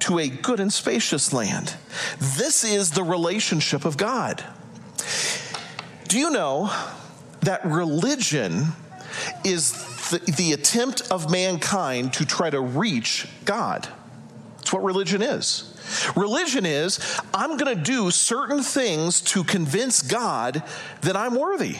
to 0.01 0.19
a 0.19 0.27
good 0.29 0.59
and 0.59 0.71
spacious 0.71 1.33
land. 1.33 1.75
This 2.19 2.63
is 2.63 2.91
the 2.91 3.03
relationship 3.03 3.85
of 3.85 3.97
God. 3.97 4.43
Do 6.07 6.17
you 6.19 6.29
know 6.29 6.71
that 7.41 7.65
religion 7.65 8.65
is 9.43 9.73
the, 10.09 10.19
the 10.37 10.53
attempt 10.53 11.09
of 11.11 11.31
mankind 11.31 12.13
to 12.13 12.25
try 12.25 12.49
to 12.49 12.59
reach 12.59 13.27
God? 13.45 13.87
That's 14.57 14.73
what 14.73 14.83
religion 14.83 15.21
is. 15.21 15.67
Religion 16.15 16.65
is, 16.65 17.19
I'm 17.33 17.57
going 17.57 17.75
to 17.75 17.81
do 17.81 18.11
certain 18.11 18.63
things 18.63 19.21
to 19.21 19.43
convince 19.43 20.01
God 20.01 20.63
that 21.01 21.15
I'm 21.15 21.35
worthy. 21.35 21.77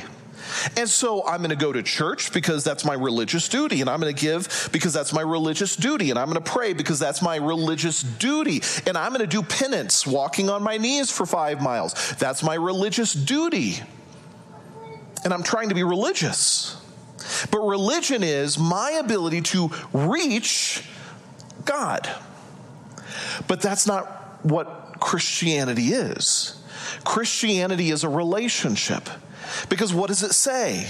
And 0.78 0.90
so 0.90 1.26
I'm 1.26 1.40
going 1.40 1.50
to 1.50 1.56
go 1.56 1.72
to 1.72 1.84
church 1.84 2.34
because 2.34 2.64
that's 2.64 2.86
my 2.86 2.94
religious 2.94 3.48
duty. 3.48 3.82
And 3.82 3.90
I'm 3.90 4.00
going 4.00 4.14
to 4.14 4.20
give 4.20 4.70
because 4.72 4.94
that's 4.94 5.14
my 5.14 5.22
religious 5.22 5.76
duty. 5.76 6.10
And 6.10 6.20
I'm 6.20 6.30
going 6.30 6.42
to 6.42 6.52
pray 6.52 6.74
because 6.74 7.00
that's 7.00 7.22
my 7.22 7.36
religious 7.38 8.02
duty. 8.02 8.62
And 8.86 8.98
I'm 8.98 9.14
going 9.14 9.22
to 9.22 9.28
do 9.28 9.42
penance, 9.42 10.06
walking 10.06 10.50
on 10.50 10.64
my 10.64 10.78
knees 10.78 11.12
for 11.12 11.26
five 11.26 11.62
miles. 11.62 12.16
That's 12.20 12.44
my 12.44 12.56
religious 12.56 13.14
duty. 13.14 13.82
And 15.24 15.34
I'm 15.34 15.44
trying 15.44 15.70
to 15.70 15.76
be 15.76 15.84
religious. 15.84 16.78
But 17.52 17.62
religion 17.62 18.24
is 18.24 18.58
my 18.58 18.92
ability 18.92 19.42
to 19.42 19.72
reach 19.94 20.84
God. 21.66 22.10
But 23.48 23.62
that's 23.62 23.88
not 23.88 24.06
what 24.44 25.00
Christianity 25.00 25.94
is. 25.94 26.62
Christianity 27.04 27.92
is 27.92 28.04
a 28.04 28.10
relationship. 28.10 29.10
Because 29.70 29.94
what 29.94 30.08
does 30.08 30.24
it 30.24 30.34
say? 30.34 30.88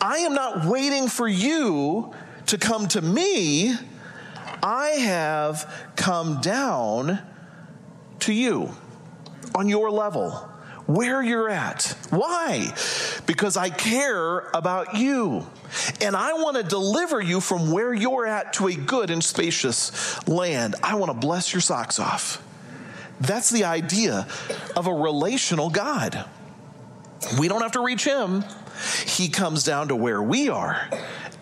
I 0.00 0.18
am 0.18 0.34
not 0.34 0.66
waiting 0.66 1.08
for 1.08 1.28
you 1.28 2.12
to 2.46 2.58
come 2.58 2.88
to 2.88 3.00
me. 3.00 3.74
I 4.62 4.88
have 4.88 5.92
come 5.96 6.40
down 6.40 7.20
to 8.20 8.32
you 8.32 8.70
on 9.54 9.68
your 9.68 9.90
level, 9.90 10.32
where 10.86 11.22
you're 11.22 11.48
at. 11.48 11.96
Why? 12.10 12.74
Because 13.26 13.56
I 13.56 13.70
care 13.70 14.50
about 14.54 14.96
you. 14.96 15.46
And 16.00 16.16
I 16.16 16.34
want 16.34 16.56
to 16.56 16.62
deliver 16.62 17.20
you 17.20 17.40
from 17.40 17.72
where 17.72 17.92
you're 17.92 18.26
at 18.26 18.54
to 18.54 18.68
a 18.68 18.74
good 18.74 19.10
and 19.10 19.22
spacious 19.22 20.26
land. 20.28 20.76
I 20.82 20.94
want 20.96 21.10
to 21.10 21.18
bless 21.18 21.52
your 21.52 21.60
socks 21.60 21.98
off. 21.98 22.42
That's 23.20 23.50
the 23.50 23.64
idea 23.64 24.26
of 24.76 24.86
a 24.86 24.92
relational 24.92 25.70
God. 25.70 26.24
We 27.38 27.48
don't 27.48 27.62
have 27.62 27.72
to 27.72 27.84
reach 27.84 28.04
him, 28.04 28.44
he 29.06 29.28
comes 29.28 29.64
down 29.64 29.88
to 29.88 29.96
where 29.96 30.22
we 30.22 30.48
are 30.48 30.88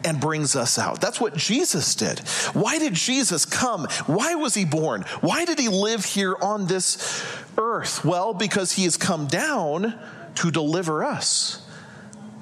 and 0.05 0.21
brings 0.21 0.57
us 0.57 0.79
out. 0.79 1.01
That's 1.01 1.21
what 1.21 1.37
Jesus 1.37 1.95
did. 1.95 2.19
Why 2.55 2.79
did 2.79 2.95
Jesus 2.95 3.45
come? 3.45 3.87
Why 4.07 4.35
was 4.35 4.55
he 4.55 4.65
born? 4.65 5.03
Why 5.21 5.45
did 5.45 5.59
he 5.59 5.69
live 5.69 6.05
here 6.05 6.37
on 6.41 6.67
this 6.67 7.25
earth? 7.57 8.05
Well, 8.05 8.35
because 8.35 8.73
he 8.73 8.85
has 8.85 8.97
come 8.97 9.27
down 9.27 9.99
to 10.37 10.51
deliver 10.51 11.05
us 11.05 11.63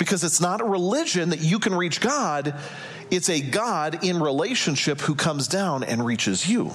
because 0.00 0.24
it's 0.24 0.40
not 0.40 0.62
a 0.62 0.64
religion 0.64 1.28
that 1.28 1.40
you 1.40 1.58
can 1.58 1.74
reach 1.74 2.00
God, 2.00 2.54
it's 3.10 3.28
a 3.28 3.38
God 3.38 4.02
in 4.02 4.18
relationship 4.18 4.98
who 4.98 5.14
comes 5.14 5.46
down 5.46 5.84
and 5.84 6.04
reaches 6.04 6.48
you. 6.48 6.72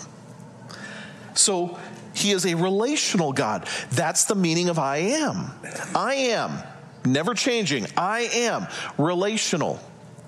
So 1.36 1.78
he 2.13 2.32
is 2.32 2.45
a 2.45 2.56
relational 2.56 3.34
God. 3.34 3.67
That's 3.91 4.26
the 4.26 4.36
meaning 4.36 4.69
of 4.69 4.80
I 4.80 4.98
am. 4.98 5.52
I 5.93 6.15
am, 6.15 6.63
never 7.06 7.34
changing. 7.34 7.88
I 7.98 8.21
am 8.34 8.67
relational. 8.98 9.80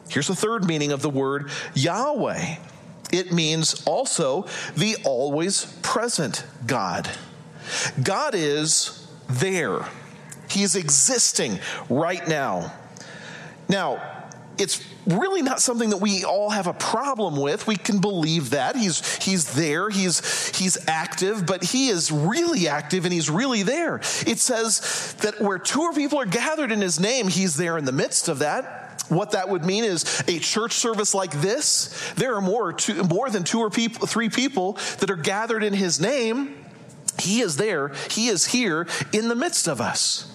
Here's 0.09 0.27
the 0.27 0.35
third 0.35 0.65
meaning 0.65 0.91
of 0.91 1.01
the 1.01 1.09
word 1.09 1.49
Yahweh 1.73 2.57
it 3.11 3.31
means 3.31 3.83
also 3.85 4.47
the 4.75 4.97
always 5.05 5.65
present 5.81 6.45
God. 6.65 7.09
God 8.01 8.35
is 8.35 9.07
there, 9.29 9.85
He 10.49 10.63
is 10.63 10.75
existing 10.75 11.59
right 11.89 12.25
now. 12.27 12.73
Now, 13.69 14.01
it's 14.57 14.83
really 15.07 15.41
not 15.41 15.61
something 15.61 15.89
that 15.91 15.97
we 15.97 16.23
all 16.23 16.49
have 16.49 16.67
a 16.67 16.73
problem 16.73 17.37
with. 17.37 17.65
We 17.65 17.77
can 17.77 17.99
believe 17.99 18.51
that. 18.51 18.75
He's 18.75 19.15
he's 19.23 19.53
there, 19.53 19.89
he's 19.89 20.55
he's 20.57 20.77
active, 20.87 21.45
but 21.45 21.63
he 21.63 21.87
is 21.89 22.11
really 22.11 22.67
active 22.67 23.05
and 23.05 23.13
he's 23.13 23.29
really 23.29 23.63
there. 23.63 23.97
It 24.25 24.39
says 24.39 25.15
that 25.21 25.39
where 25.41 25.57
two 25.57 25.81
or 25.81 25.93
people 25.93 26.19
are 26.19 26.25
gathered 26.25 26.71
in 26.71 26.81
his 26.81 26.99
name, 26.99 27.27
he's 27.27 27.55
there 27.55 27.77
in 27.77 27.85
the 27.85 27.91
midst 27.91 28.27
of 28.27 28.39
that. 28.39 28.83
What 29.09 29.31
that 29.31 29.47
would 29.47 29.63
mean 29.63 29.85
is 29.85 30.23
a 30.27 30.39
church 30.39 30.73
service 30.73 31.13
like 31.13 31.31
this, 31.31 32.13
there 32.15 32.35
are 32.35 32.41
more 32.41 32.73
two, 32.73 33.03
more 33.03 33.29
than 33.29 33.45
two 33.45 33.59
or 33.59 33.69
people, 33.69 34.05
three 34.05 34.29
people 34.29 34.73
that 34.99 35.09
are 35.09 35.15
gathered 35.15 35.63
in 35.63 35.73
his 35.73 36.01
name. 36.01 36.65
He 37.17 37.39
is 37.39 37.55
there. 37.57 37.93
He 38.11 38.27
is 38.27 38.45
here 38.45 38.87
in 39.13 39.29
the 39.29 39.35
midst 39.35 39.67
of 39.67 39.79
us. 39.79 40.31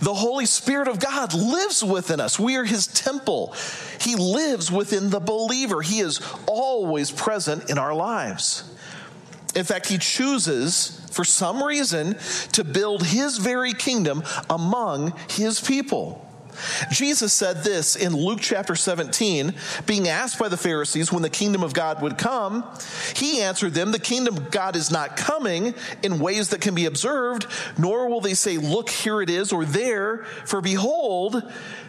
The 0.00 0.14
Holy 0.14 0.46
Spirit 0.46 0.88
of 0.88 0.98
God 0.98 1.34
lives 1.34 1.84
within 1.84 2.20
us. 2.20 2.38
We 2.38 2.56
are 2.56 2.64
His 2.64 2.86
temple. 2.86 3.54
He 4.00 4.16
lives 4.16 4.72
within 4.72 5.10
the 5.10 5.20
believer. 5.20 5.82
He 5.82 6.00
is 6.00 6.20
always 6.46 7.10
present 7.10 7.68
in 7.68 7.76
our 7.76 7.94
lives. 7.94 8.64
In 9.54 9.64
fact, 9.64 9.88
He 9.88 9.98
chooses, 9.98 11.06
for 11.12 11.24
some 11.24 11.62
reason, 11.62 12.16
to 12.52 12.64
build 12.64 13.04
His 13.04 13.36
very 13.36 13.74
kingdom 13.74 14.22
among 14.48 15.12
His 15.28 15.60
people. 15.60 16.26
Jesus 16.90 17.32
said 17.32 17.64
this 17.64 17.96
in 17.96 18.14
Luke 18.14 18.40
chapter 18.40 18.74
17, 18.74 19.54
being 19.86 20.08
asked 20.08 20.38
by 20.38 20.48
the 20.48 20.56
Pharisees 20.56 21.12
when 21.12 21.22
the 21.22 21.30
kingdom 21.30 21.62
of 21.62 21.72
God 21.72 22.02
would 22.02 22.18
come. 22.18 22.64
He 23.14 23.42
answered 23.42 23.74
them, 23.74 23.92
The 23.92 23.98
kingdom 23.98 24.36
of 24.36 24.50
God 24.50 24.76
is 24.76 24.90
not 24.90 25.16
coming 25.16 25.74
in 26.02 26.18
ways 26.18 26.50
that 26.50 26.60
can 26.60 26.74
be 26.74 26.86
observed, 26.86 27.46
nor 27.78 28.08
will 28.08 28.20
they 28.20 28.34
say, 28.34 28.58
Look, 28.58 28.90
here 28.90 29.22
it 29.22 29.30
is, 29.30 29.52
or 29.52 29.64
there, 29.64 30.24
for 30.44 30.60
behold, 30.60 31.42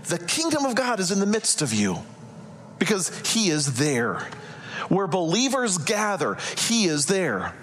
the 0.06 0.20
kingdom 0.20 0.66
of 0.66 0.76
God 0.76 1.00
is 1.00 1.12
in 1.12 1.20
the 1.20 1.26
midst 1.26 1.62
of 1.62 1.74
you, 1.74 2.00
because 2.80 3.10
he 3.32 3.50
is 3.50 3.76
there. 3.76 4.28
Where 4.90 5.08
believers 5.08 5.78
gather, 5.78 6.38
he 6.58 6.86
is 6.86 7.06
there. 7.06 7.54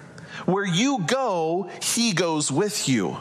Where 0.45 0.65
you 0.65 0.99
go, 1.05 1.69
he 1.81 2.13
goes 2.13 2.51
with 2.51 2.87
you. 2.87 3.17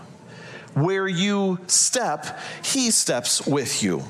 Where 0.74 1.08
you 1.08 1.58
step, 1.66 2.38
he 2.64 2.90
steps 2.90 3.46
with 3.46 3.82
you. 3.82 4.04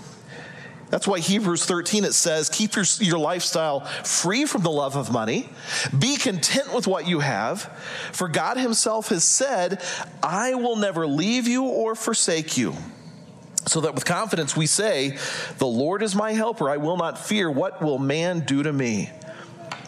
That's 0.90 1.07
why 1.07 1.18
Hebrews 1.18 1.66
13 1.66 2.05
it 2.05 2.14
says, 2.14 2.49
keep 2.49 2.75
your, 2.75 2.85
your 3.01 3.18
lifestyle 3.18 3.81
free 4.05 4.47
from 4.47 4.62
the 4.62 4.71
love 4.71 4.97
of 4.97 5.12
money. 5.12 5.51
Be 5.97 6.16
content 6.16 6.75
with 6.75 6.87
what 6.87 7.07
you 7.07 7.21
have. 7.21 7.64
For 8.12 8.27
God 8.29 8.57
Himself 8.57 9.11
has 9.11 9.25
said, 9.25 9.83
I 10.23 10.55
will 10.55 10.77
never 10.77 11.07
leave 11.07 11.47
you 11.47 11.64
or 11.64 11.94
forsake 11.94 12.57
you. 12.57 12.75
So 13.66 13.83
that 13.83 13.94
with 13.94 14.07
confidence 14.07 14.57
we 14.57 14.66
say, 14.66 15.18
The 15.59 15.66
Lord 15.66 16.03
is 16.03 16.14
my 16.14 16.33
helper. 16.33 16.71
I 16.71 16.79
will 16.79 16.97
not 16.97 17.18
fear. 17.18 17.51
What 17.51 17.83
will 17.83 17.99
man 17.99 18.40
do 18.40 18.62
to 18.62 18.73
me? 18.73 19.11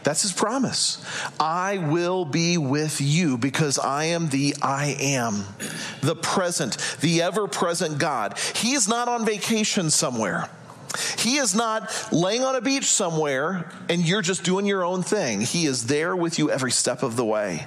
That's 0.02 0.22
his 0.22 0.32
promise. 0.32 1.04
I 1.38 1.78
will 1.78 2.24
be 2.24 2.56
with 2.56 3.00
you 3.00 3.36
because 3.36 3.78
I 3.78 4.04
am 4.04 4.28
the 4.28 4.54
I 4.62 4.96
am, 4.98 5.44
the 6.00 6.16
present, 6.16 6.78
the 7.00 7.22
ever 7.22 7.46
present 7.48 7.98
God. 7.98 8.38
He 8.56 8.72
is 8.72 8.88
not 8.88 9.08
on 9.08 9.26
vacation 9.26 9.90
somewhere. 9.90 10.48
He 11.18 11.36
is 11.36 11.54
not 11.54 11.92
laying 12.12 12.42
on 12.42 12.56
a 12.56 12.60
beach 12.60 12.86
somewhere 12.86 13.70
and 13.88 14.06
you're 14.06 14.22
just 14.22 14.42
doing 14.42 14.66
your 14.66 14.84
own 14.84 15.02
thing. 15.02 15.40
He 15.40 15.66
is 15.66 15.86
there 15.86 16.16
with 16.16 16.38
you 16.38 16.50
every 16.50 16.72
step 16.72 17.02
of 17.02 17.16
the 17.16 17.24
way 17.24 17.66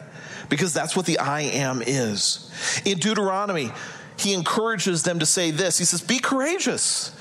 because 0.50 0.74
that's 0.74 0.96
what 0.96 1.06
the 1.06 1.20
I 1.20 1.42
am 1.42 1.82
is. 1.86 2.52
In 2.84 2.98
Deuteronomy, 2.98 3.72
he 4.18 4.34
encourages 4.34 5.04
them 5.04 5.20
to 5.20 5.26
say 5.26 5.52
this 5.52 5.78
He 5.78 5.86
says, 5.86 6.02
Be 6.02 6.20
courageous. 6.20 7.12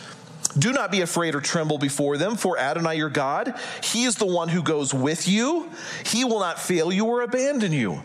Do 0.58 0.72
not 0.72 0.90
be 0.90 1.00
afraid 1.00 1.34
or 1.34 1.40
tremble 1.40 1.78
before 1.78 2.18
them, 2.18 2.36
for 2.36 2.58
Adonai 2.58 2.96
your 2.96 3.08
God, 3.08 3.54
He 3.82 4.04
is 4.04 4.16
the 4.16 4.26
one 4.26 4.48
who 4.48 4.62
goes 4.62 4.92
with 4.92 5.26
you. 5.26 5.70
He 6.04 6.24
will 6.24 6.40
not 6.40 6.58
fail 6.58 6.92
you 6.92 7.06
or 7.06 7.22
abandon 7.22 7.72
you. 7.72 8.02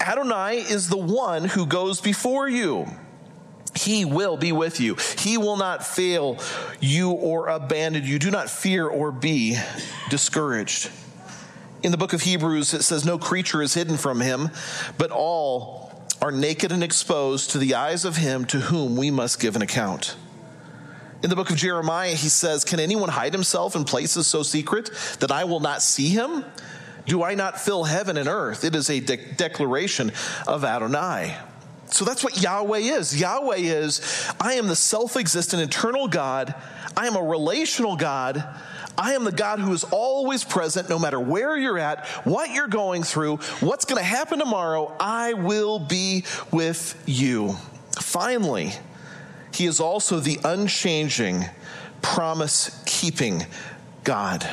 Adonai 0.00 0.58
is 0.58 0.88
the 0.88 0.96
one 0.96 1.44
who 1.44 1.66
goes 1.66 2.00
before 2.00 2.48
you. 2.48 2.86
He 3.74 4.04
will 4.04 4.36
be 4.36 4.52
with 4.52 4.80
you. 4.80 4.96
He 5.18 5.38
will 5.38 5.56
not 5.56 5.86
fail 5.86 6.38
you 6.80 7.10
or 7.10 7.48
abandon 7.48 8.04
you. 8.04 8.18
Do 8.18 8.30
not 8.30 8.50
fear 8.50 8.86
or 8.86 9.12
be 9.12 9.58
discouraged. 10.08 10.90
In 11.82 11.92
the 11.92 11.96
book 11.96 12.12
of 12.12 12.22
Hebrews, 12.22 12.74
it 12.74 12.82
says, 12.82 13.04
No 13.04 13.18
creature 13.18 13.62
is 13.62 13.74
hidden 13.74 13.96
from 13.96 14.20
him, 14.20 14.50
but 14.98 15.10
all 15.10 15.92
are 16.20 16.32
naked 16.32 16.72
and 16.72 16.82
exposed 16.82 17.50
to 17.50 17.58
the 17.58 17.74
eyes 17.74 18.04
of 18.04 18.16
him 18.16 18.44
to 18.46 18.60
whom 18.60 18.96
we 18.96 19.10
must 19.10 19.40
give 19.40 19.56
an 19.56 19.62
account. 19.62 20.16
In 21.22 21.28
the 21.28 21.36
book 21.36 21.50
of 21.50 21.56
Jeremiah, 21.56 22.14
he 22.14 22.28
says, 22.28 22.64
Can 22.64 22.80
anyone 22.80 23.10
hide 23.10 23.32
himself 23.32 23.76
in 23.76 23.84
places 23.84 24.26
so 24.26 24.42
secret 24.42 24.90
that 25.20 25.30
I 25.30 25.44
will 25.44 25.60
not 25.60 25.82
see 25.82 26.08
him? 26.08 26.44
Do 27.06 27.22
I 27.22 27.34
not 27.34 27.60
fill 27.60 27.84
heaven 27.84 28.16
and 28.16 28.28
earth? 28.28 28.64
It 28.64 28.74
is 28.74 28.88
a 28.88 29.00
de- 29.00 29.32
declaration 29.34 30.12
of 30.46 30.64
Adonai. 30.64 31.36
So 31.88 32.04
that's 32.04 32.22
what 32.22 32.40
Yahweh 32.40 32.78
is. 32.78 33.18
Yahweh 33.20 33.56
is, 33.56 34.32
I 34.40 34.54
am 34.54 34.68
the 34.68 34.76
self 34.76 35.16
existent, 35.16 35.62
eternal 35.62 36.08
God. 36.08 36.54
I 36.96 37.06
am 37.06 37.16
a 37.16 37.22
relational 37.22 37.96
God. 37.96 38.44
I 38.96 39.14
am 39.14 39.24
the 39.24 39.32
God 39.32 39.60
who 39.60 39.72
is 39.72 39.84
always 39.84 40.44
present 40.44 40.88
no 40.88 40.98
matter 40.98 41.18
where 41.18 41.56
you're 41.56 41.78
at, 41.78 42.06
what 42.24 42.50
you're 42.50 42.68
going 42.68 43.02
through, 43.02 43.36
what's 43.60 43.84
going 43.84 43.98
to 43.98 44.04
happen 44.04 44.38
tomorrow. 44.38 44.94
I 45.00 45.34
will 45.34 45.78
be 45.78 46.24
with 46.50 47.02
you. 47.06 47.56
Finally, 47.98 48.72
he 49.60 49.66
is 49.66 49.78
also 49.78 50.20
the 50.20 50.40
unchanging, 50.42 51.44
promise 52.00 52.82
keeping 52.86 53.44
God. 54.04 54.48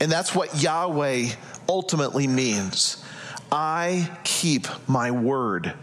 And 0.00 0.10
that's 0.10 0.34
what 0.34 0.62
Yahweh 0.62 1.28
ultimately 1.68 2.26
means. 2.26 3.04
I 3.52 4.10
keep 4.24 4.66
my 4.88 5.10
word. 5.10 5.74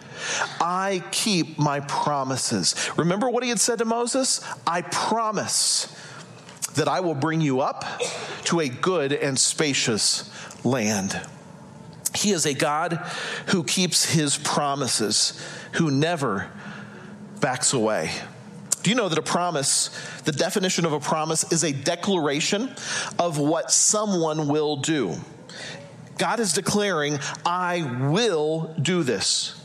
I 0.60 1.04
keep 1.12 1.60
my 1.60 1.82
promises. 1.82 2.90
Remember 2.98 3.30
what 3.30 3.44
he 3.44 3.50
had 3.50 3.60
said 3.60 3.78
to 3.78 3.86
Moses? 3.86 4.44
I 4.66 4.82
promise 4.82 5.96
that 6.74 6.88
I 6.88 7.02
will 7.02 7.14
bring 7.14 7.42
you 7.42 7.62
up 7.62 7.86
to 8.46 8.60
a 8.60 8.70
good 8.70 9.14
and 9.14 9.38
spacious 9.38 10.32
land. 10.66 11.22
He 12.16 12.32
is 12.32 12.48
a 12.48 12.56
God 12.56 12.94
who 13.50 13.64
keeps 13.64 14.12
his 14.12 14.36
promises, 14.36 15.40
who 15.74 15.92
never 15.92 16.50
backs 17.40 17.74
away. 17.74 18.10
Do 18.84 18.90
you 18.90 18.96
know 18.96 19.10
that 19.10 19.18
a 19.18 19.24
promise, 19.24 19.90
the 20.24 20.32
definition 20.32 20.86
of 20.86 20.94
a 20.94 21.00
promise, 21.00 21.52
is 21.52 21.64
a 21.64 21.72
declaration 21.72 22.74
of 23.20 23.38
what 23.38 23.72
someone 23.72 24.48
will 24.48 24.78
do? 24.78 25.16
God 26.18 26.40
is 26.40 26.54
declaring, 26.54 27.20
I 27.46 27.82
will 28.12 28.76
do 28.82 29.04
this. 29.04 29.60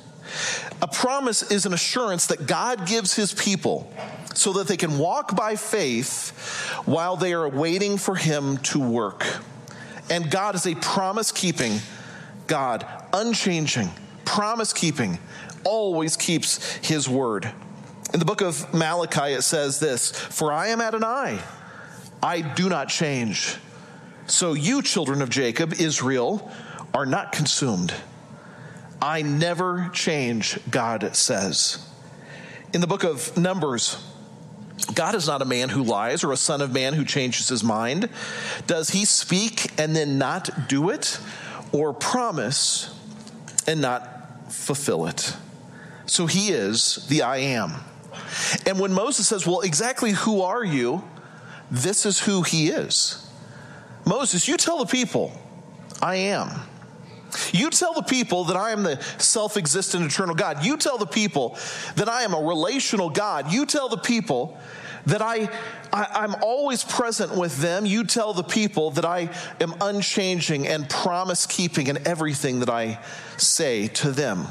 A 0.83 0.89
promise 0.89 1.51
is 1.51 1.67
an 1.67 1.73
assurance 1.73 2.27
that 2.27 2.47
God 2.47 2.87
gives 2.87 3.15
his 3.15 3.33
people 3.33 3.93
so 4.35 4.53
that 4.55 4.69
they 4.69 4.77
can 4.77 4.99
walk 4.99 5.35
by 5.35 5.57
faith 5.57 6.31
while 6.85 7.17
they 7.17 7.33
are 7.33 7.49
waiting 7.49 7.97
for 7.97 8.15
him 8.15 8.59
to 8.59 8.79
work. 8.79 9.25
And 10.11 10.31
God 10.31 10.55
is 10.55 10.67
a 10.67 10.75
promise 10.75 11.33
keeping 11.33 11.81
God, 12.47 12.87
unchanging, 13.13 13.91
promise 14.25 14.73
keeping, 14.73 15.19
always 15.65 16.17
keeps 16.17 16.75
his 16.77 17.09
word. 17.09 17.51
In 18.13 18.21
the 18.21 18.25
book 18.25 18.41
of 18.41 18.73
Malachi, 18.73 19.33
it 19.33 19.43
says 19.43 19.81
this 19.81 20.11
For 20.11 20.53
I 20.53 20.69
am 20.69 20.81
Adonai, 20.81 21.39
I 22.23 22.41
do 22.41 22.69
not 22.69 22.89
change. 22.89 23.57
So 24.27 24.55
you, 24.55 24.83
children 24.83 25.23
of 25.23 25.31
Jacob, 25.31 25.75
Israel, 25.75 26.51
are 26.93 27.07
not 27.07 27.33
consumed. 27.33 27.95
I 29.01 29.23
never 29.23 29.91
change, 29.93 30.59
God 30.71 31.15
says. 31.15 31.87
In 32.73 32.81
the 32.81 32.87
book 32.87 33.05
of 33.05 33.37
Numbers, 33.37 34.03
God 34.95 35.15
is 35.15 35.27
not 35.27 35.43
a 35.43 35.45
man 35.45 35.69
who 35.69 35.83
lies 35.83 36.25
or 36.25 36.33
a 36.33 36.37
son 36.37 36.61
of 36.61 36.73
man 36.73 36.95
who 36.95 37.05
changes 37.05 37.49
his 37.49 37.63
mind. 37.63 38.09
Does 38.67 38.91
he 38.91 39.05
speak 39.05 39.71
and 39.79 39.95
then 39.95 40.19
not 40.19 40.69
do 40.69 40.91
it, 40.91 41.19
or 41.73 41.93
promise 41.93 42.95
and 43.67 43.81
not 43.81 44.53
fulfill 44.53 45.07
it? 45.07 45.37
So 46.07 46.27
he 46.27 46.51
is 46.51 47.07
the 47.09 47.23
I 47.23 47.39
am. 47.39 47.73
And 48.67 48.79
when 48.79 48.93
Moses 48.93 49.29
says, 49.29 49.47
Well, 49.47 49.61
exactly 49.61 50.13
who 50.13 50.43
are 50.43 50.65
you? 50.65 51.03
This 51.71 52.07
is 52.07 52.21
who 52.21 52.43
he 52.43 52.69
is. 52.69 53.29
Moses, 54.07 54.47
you 54.47 54.57
tell 54.57 54.79
the 54.79 54.87
people, 54.87 55.33
I 56.01 56.17
am. 56.17 56.51
You 57.53 57.71
tell 57.71 57.93
the 57.93 58.03
people 58.03 58.45
that 58.45 58.57
I 58.57 58.71
am 58.71 58.83
the 58.83 59.03
self 59.19 59.57
existent 59.57 60.05
eternal 60.05 60.35
God. 60.35 60.65
You 60.65 60.77
tell 60.77 60.97
the 60.97 61.07
people 61.07 61.59
that 61.97 62.09
I 62.09 62.23
am 62.23 62.35
a 62.35 62.41
relational 62.41 63.11
God. 63.11 63.53
You 63.53 63.67
tell 63.67 63.89
the 63.89 63.97
people 63.97 64.59
that 65.07 65.23
I, 65.23 65.49
I 65.93 66.25
am 66.25 66.37
always 66.43 66.83
present 66.85 67.37
with 67.37 67.59
them. 67.59 67.87
You 67.87 68.05
tell 68.05 68.33
the 68.33 68.43
people 68.43 68.91
that 68.93 69.05
I 69.05 69.31
am 69.61 69.75
unchanging 69.81 70.67
and 70.67 70.89
promise 70.89 71.47
keeping 71.47 71.87
in 71.87 72.07
everything 72.07 72.61
that 72.61 72.71
I 72.71 73.01
say 73.37 73.89
to 73.89 74.11
them. 74.11 74.47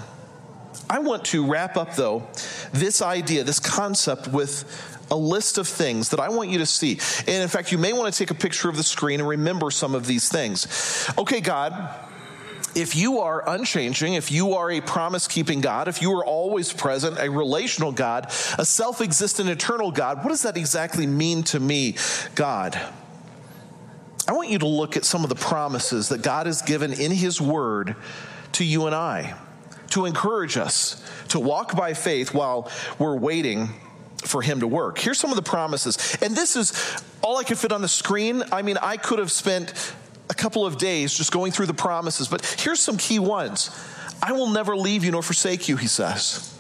I 0.89 0.99
want 0.99 1.25
to 1.25 1.45
wrap 1.45 1.77
up, 1.77 1.95
though, 1.95 2.27
this 2.71 3.01
idea, 3.01 3.43
this 3.43 3.59
concept 3.59 4.27
with 4.27 4.63
a 5.11 5.15
list 5.15 5.57
of 5.57 5.67
things 5.67 6.09
that 6.09 6.19
I 6.19 6.29
want 6.29 6.49
you 6.49 6.59
to 6.59 6.65
see. 6.65 6.99
And 7.27 7.43
in 7.43 7.47
fact, 7.47 7.71
you 7.71 7.77
may 7.77 7.93
want 7.93 8.13
to 8.13 8.17
take 8.17 8.31
a 8.31 8.39
picture 8.39 8.69
of 8.69 8.77
the 8.77 8.83
screen 8.83 9.19
and 9.19 9.29
remember 9.29 9.71
some 9.71 9.95
of 9.95 10.07
these 10.07 10.29
things. 10.29 11.09
Okay, 11.17 11.41
God, 11.41 11.89
if 12.75 12.95
you 12.95 13.19
are 13.19 13.47
unchanging, 13.47 14.15
if 14.15 14.31
you 14.31 14.53
are 14.53 14.71
a 14.71 14.81
promise 14.81 15.27
keeping 15.27 15.61
God, 15.61 15.87
if 15.87 16.01
you 16.01 16.11
are 16.13 16.25
always 16.25 16.73
present, 16.73 17.17
a 17.19 17.29
relational 17.29 17.91
God, 17.91 18.25
a 18.57 18.65
self 18.65 19.01
existent 19.01 19.49
eternal 19.49 19.91
God, 19.91 20.23
what 20.23 20.29
does 20.29 20.41
that 20.41 20.57
exactly 20.57 21.07
mean 21.07 21.43
to 21.43 21.59
me, 21.59 21.95
God? 22.35 22.79
I 24.27 24.33
want 24.33 24.49
you 24.49 24.59
to 24.59 24.67
look 24.67 24.97
at 24.97 25.05
some 25.05 25.23
of 25.23 25.29
the 25.29 25.35
promises 25.35 26.09
that 26.09 26.23
God 26.23 26.47
has 26.47 26.63
given 26.63 26.91
in 26.93 27.11
His 27.11 27.39
Word 27.39 27.95
to 28.53 28.65
you 28.65 28.87
and 28.87 28.95
I 28.95 29.35
to 29.95 30.05
encourage 30.05 30.57
us 30.57 31.01
to 31.29 31.39
walk 31.39 31.73
by 31.73 31.93
faith 31.93 32.33
while 32.33 32.69
we're 32.99 33.15
waiting 33.15 33.69
for 34.17 34.41
him 34.41 34.59
to 34.59 34.67
work. 34.67 34.97
Here's 34.97 35.17
some 35.17 35.29
of 35.29 35.37
the 35.37 35.41
promises. 35.41 36.17
And 36.21 36.35
this 36.35 36.57
is 36.57 37.01
all 37.21 37.37
I 37.37 37.45
could 37.45 37.57
fit 37.57 37.71
on 37.71 37.81
the 37.81 37.87
screen. 37.87 38.43
I 38.51 38.61
mean, 38.61 38.77
I 38.81 38.97
could 38.97 39.19
have 39.19 39.31
spent 39.31 39.73
a 40.29 40.33
couple 40.33 40.65
of 40.65 40.77
days 40.77 41.13
just 41.13 41.31
going 41.31 41.53
through 41.53 41.67
the 41.67 41.73
promises, 41.73 42.27
but 42.27 42.45
here's 42.59 42.81
some 42.81 42.97
key 42.97 43.19
ones. 43.19 43.69
I 44.21 44.33
will 44.33 44.49
never 44.49 44.75
leave 44.75 45.05
you 45.05 45.11
nor 45.11 45.23
forsake 45.23 45.69
you, 45.69 45.77
he 45.77 45.87
says. 45.87 46.53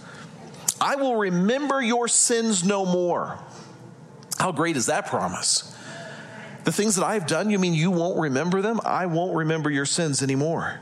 I 0.79 0.95
will 0.95 1.17
remember 1.17 1.81
your 1.81 2.07
sins 2.07 2.63
no 2.63 2.85
more. 2.85 3.37
How 4.39 4.53
great 4.53 4.77
is 4.77 4.85
that 4.85 5.07
promise? 5.07 5.75
The 6.63 6.71
things 6.71 6.95
that 6.95 7.05
I've 7.05 7.27
done, 7.27 7.49
you 7.49 7.59
mean 7.59 7.73
you 7.73 7.91
won't 7.91 8.17
remember 8.17 8.61
them? 8.61 8.79
I 8.85 9.07
won't 9.07 9.35
remember 9.35 9.69
your 9.69 9.85
sins 9.85 10.23
anymore. 10.23 10.79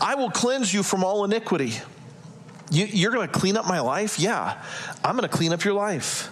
I 0.00 0.14
will 0.14 0.30
cleanse 0.30 0.72
you 0.72 0.82
from 0.82 1.04
all 1.04 1.24
iniquity. 1.24 1.74
You, 2.70 3.08
are 3.08 3.12
going 3.12 3.28
to 3.28 3.38
clean 3.38 3.56
up 3.56 3.66
my 3.66 3.80
life? 3.80 4.18
Yeah, 4.18 4.62
I'm 5.04 5.16
going 5.16 5.28
to 5.28 5.36
clean 5.36 5.52
up 5.52 5.64
your 5.64 5.74
life. 5.74 6.30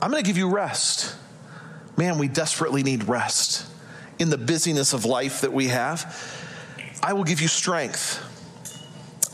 I'm 0.00 0.10
going 0.10 0.22
to 0.22 0.26
give 0.26 0.38
you 0.38 0.48
rest. 0.48 1.16
Man, 1.96 2.18
we 2.18 2.28
desperately 2.28 2.84
need 2.84 3.08
rest 3.08 3.66
in 4.20 4.30
the 4.30 4.38
busyness 4.38 4.92
of 4.92 5.04
life 5.04 5.40
that 5.40 5.52
we 5.52 5.68
have. 5.68 6.16
I 7.02 7.12
will 7.12 7.24
give 7.24 7.40
you 7.40 7.48
strength. 7.48 8.24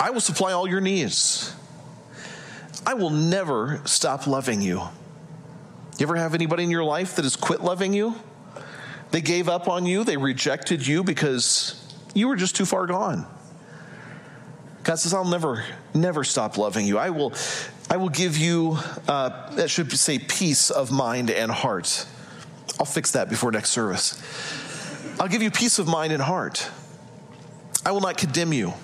I 0.00 0.10
will 0.10 0.20
supply 0.20 0.52
all 0.52 0.66
your 0.66 0.80
needs. 0.80 1.54
I 2.86 2.94
will 2.94 3.10
never 3.10 3.82
stop 3.84 4.26
loving 4.26 4.62
you. 4.62 4.82
You 5.98 6.06
ever 6.06 6.16
have 6.16 6.34
anybody 6.34 6.64
in 6.64 6.70
your 6.70 6.84
life 6.84 7.16
that 7.16 7.24
has 7.24 7.36
quit 7.36 7.60
loving 7.60 7.92
you? 7.92 8.14
They 9.10 9.20
gave 9.20 9.48
up 9.48 9.68
on 9.68 9.86
you, 9.86 10.02
they 10.02 10.16
rejected 10.16 10.86
you 10.86 11.04
because 11.04 11.80
you 12.14 12.28
were 12.28 12.36
just 12.36 12.56
too 12.56 12.64
far 12.64 12.86
gone. 12.86 13.26
God 14.84 14.96
says, 14.96 15.14
I'll 15.14 15.24
never, 15.24 15.64
never 15.94 16.24
stop 16.24 16.58
loving 16.58 16.86
you. 16.86 16.98
I 16.98 17.10
will, 17.10 17.32
I 17.90 17.96
will 17.96 18.10
give 18.10 18.36
you, 18.36 18.78
uh, 19.08 19.54
that 19.54 19.70
should 19.70 19.90
say, 19.92 20.18
peace 20.18 20.70
of 20.70 20.92
mind 20.92 21.30
and 21.30 21.50
heart. 21.50 22.06
I'll 22.78 22.86
fix 22.86 23.12
that 23.12 23.28
before 23.28 23.50
next 23.50 23.70
service. 23.70 24.22
I'll 25.18 25.28
give 25.28 25.42
you 25.42 25.50
peace 25.50 25.78
of 25.78 25.88
mind 25.88 26.12
and 26.12 26.22
heart. 26.22 26.68
I 27.86 27.92
will 27.92 28.00
not 28.00 28.18
condemn 28.18 28.52
you. 28.52 28.74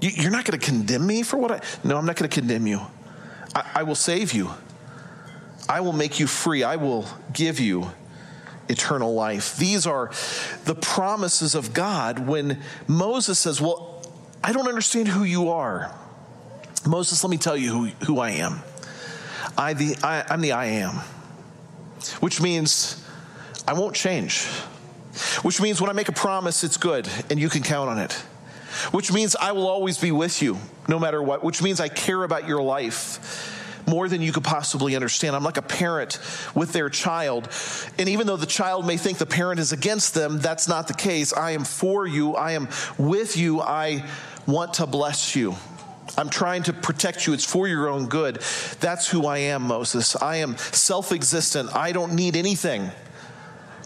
you 0.00 0.28
are 0.28 0.30
not 0.30 0.44
going 0.44 0.58
to 0.58 0.64
condemn 0.64 1.06
me 1.06 1.22
for 1.22 1.36
what 1.38 1.52
I. 1.52 1.60
No, 1.84 1.96
I'm 1.96 2.06
not 2.06 2.16
going 2.16 2.28
to 2.28 2.34
condemn 2.34 2.66
you. 2.66 2.80
I, 3.54 3.70
I 3.76 3.82
will 3.84 3.94
save 3.94 4.32
you. 4.32 4.50
I 5.68 5.80
will 5.80 5.92
make 5.92 6.18
you 6.20 6.26
free. 6.26 6.64
I 6.64 6.76
will 6.76 7.06
give 7.32 7.60
you 7.60 7.90
eternal 8.68 9.14
life. 9.14 9.56
These 9.56 9.86
are 9.86 10.10
the 10.64 10.74
promises 10.74 11.54
of 11.54 11.72
God 11.72 12.26
when 12.26 12.60
Moses 12.86 13.38
says, 13.38 13.60
Well, 13.60 14.02
I 14.42 14.52
don't 14.52 14.68
understand 14.68 15.08
who 15.08 15.24
you 15.24 15.50
are. 15.50 15.94
Moses, 16.86 17.22
let 17.24 17.30
me 17.30 17.38
tell 17.38 17.56
you 17.56 17.70
who, 17.70 17.86
who 18.04 18.18
I 18.20 18.30
am. 18.30 18.60
I, 19.56 19.74
the, 19.74 19.96
I, 20.02 20.24
I'm 20.30 20.40
the 20.40 20.52
I 20.52 20.66
am, 20.66 20.94
which 22.20 22.40
means 22.40 23.04
I 23.66 23.72
won't 23.72 23.96
change, 23.96 24.46
which 25.42 25.60
means 25.60 25.80
when 25.80 25.90
I 25.90 25.92
make 25.92 26.08
a 26.08 26.12
promise, 26.12 26.62
it's 26.62 26.76
good 26.76 27.08
and 27.28 27.40
you 27.40 27.48
can 27.48 27.62
count 27.62 27.90
on 27.90 27.98
it, 27.98 28.12
which 28.92 29.12
means 29.12 29.34
I 29.34 29.52
will 29.52 29.66
always 29.66 29.98
be 29.98 30.12
with 30.12 30.40
you 30.40 30.58
no 30.86 30.98
matter 30.98 31.22
what, 31.22 31.42
which 31.42 31.60
means 31.60 31.80
I 31.80 31.88
care 31.88 32.22
about 32.22 32.46
your 32.46 32.62
life 32.62 33.54
more 33.88 34.08
than 34.08 34.22
you 34.22 34.32
could 34.32 34.44
possibly 34.44 34.94
understand. 34.94 35.34
I'm 35.34 35.44
like 35.44 35.56
a 35.56 35.62
parent 35.62 36.18
with 36.54 36.72
their 36.72 36.88
child. 36.88 37.48
And 37.98 38.08
even 38.08 38.26
though 38.26 38.36
the 38.36 38.46
child 38.46 38.86
may 38.86 38.96
think 38.96 39.18
the 39.18 39.26
parent 39.26 39.60
is 39.60 39.72
against 39.72 40.14
them, 40.14 40.38
that's 40.38 40.68
not 40.68 40.88
the 40.88 40.94
case. 40.94 41.32
I 41.32 41.52
am 41.52 41.64
for 41.64 42.06
you, 42.06 42.34
I 42.34 42.52
am 42.52 42.68
with 42.98 43.36
you, 43.36 43.60
I 43.60 44.04
want 44.46 44.74
to 44.74 44.86
bless 44.86 45.34
you. 45.34 45.56
I'm 46.16 46.30
trying 46.30 46.62
to 46.64 46.72
protect 46.72 47.26
you. 47.26 47.32
It's 47.32 47.44
for 47.44 47.68
your 47.68 47.88
own 47.88 48.08
good. 48.08 48.36
That's 48.80 49.08
who 49.08 49.26
I 49.26 49.38
am, 49.38 49.62
Moses. 49.62 50.16
I 50.16 50.36
am 50.36 50.56
self 50.56 51.12
existent. 51.12 51.76
I 51.76 51.92
don't 51.92 52.14
need 52.14 52.34
anything. 52.34 52.90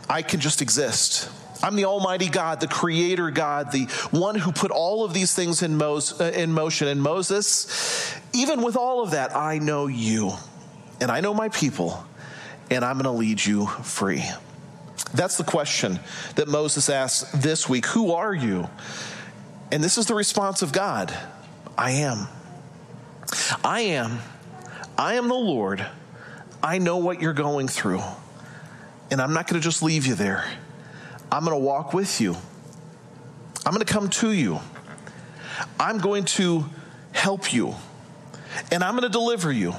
I 0.09 0.23
can 0.23 0.41
just 0.41 0.63
exist. 0.63 1.29
I'm 1.63 1.77
the 1.77 1.85
Almighty 1.85 2.29
God, 2.29 2.61
the 2.61 2.69
Creator 2.69 3.31
God, 3.31 3.71
the 3.73 3.85
one 4.11 4.35
who 4.35 4.53
put 4.53 4.71
all 4.71 5.05
of 5.05 5.15
these 5.15 5.35
things 5.35 5.63
in, 5.63 5.77
Mo- 5.77 6.01
uh, 6.21 6.25
in 6.25 6.53
motion. 6.53 6.89
And 6.89 7.01
Moses, 7.01 8.15
even 8.33 8.63
with 8.63 8.77
all 8.77 9.03
of 9.03 9.13
that, 9.13 9.37
I 9.37 9.59
know 9.59 9.87
you 9.87 10.33
and 11.01 11.11
I 11.11 11.21
know 11.21 11.35
my 11.35 11.49
people, 11.49 12.05
and 12.71 12.85
I'm 12.85 12.95
going 12.95 13.05
to 13.05 13.11
lead 13.11 13.45
you 13.45 13.67
free. 13.67 14.25
That's 15.15 15.37
the 15.37 15.45
question 15.45 15.99
that 16.37 16.49
Moses 16.49 16.89
asks 16.89 17.31
this 17.33 17.69
week 17.69 17.87
Who 17.87 18.13
are 18.13 18.35
you? 18.35 18.69
And 19.71 19.83
this 19.83 19.99
is 19.99 20.07
the 20.07 20.15
response 20.15 20.63
of 20.63 20.73
God 20.73 21.17
I 21.77 21.93
am. 21.93 22.29
I 23.65 23.81
am. 23.81 24.19
I 24.97 25.15
am 25.15 25.29
the 25.29 25.35
Lord. 25.35 25.85
I 26.63 26.79
know 26.79 26.99
what 26.99 27.21
you're 27.21 27.33
going 27.33 27.67
through. 27.67 28.03
And 29.11 29.21
I'm 29.21 29.33
not 29.33 29.49
going 29.49 29.61
to 29.61 29.65
just 29.65 29.83
leave 29.83 30.07
you 30.07 30.15
there. 30.15 30.45
I'm 31.33 31.47
going 31.47 31.59
to 31.59 31.65
walk 31.65 31.95
with 31.95 32.21
you. 32.21 32.37
I'm 33.65 33.73
going 33.73 33.85
to 33.85 33.91
come 33.91 34.11
to 34.11 34.31
you. 34.33 34.61
I'm 35.81 35.97
going 35.97 36.27
to 36.27 36.67
help 37.13 37.55
you. 37.55 37.75
And 38.71 38.85
I'm 38.85 38.93
going 38.93 39.05
to 39.05 39.09
deliver 39.09 39.51
you. 39.51 39.75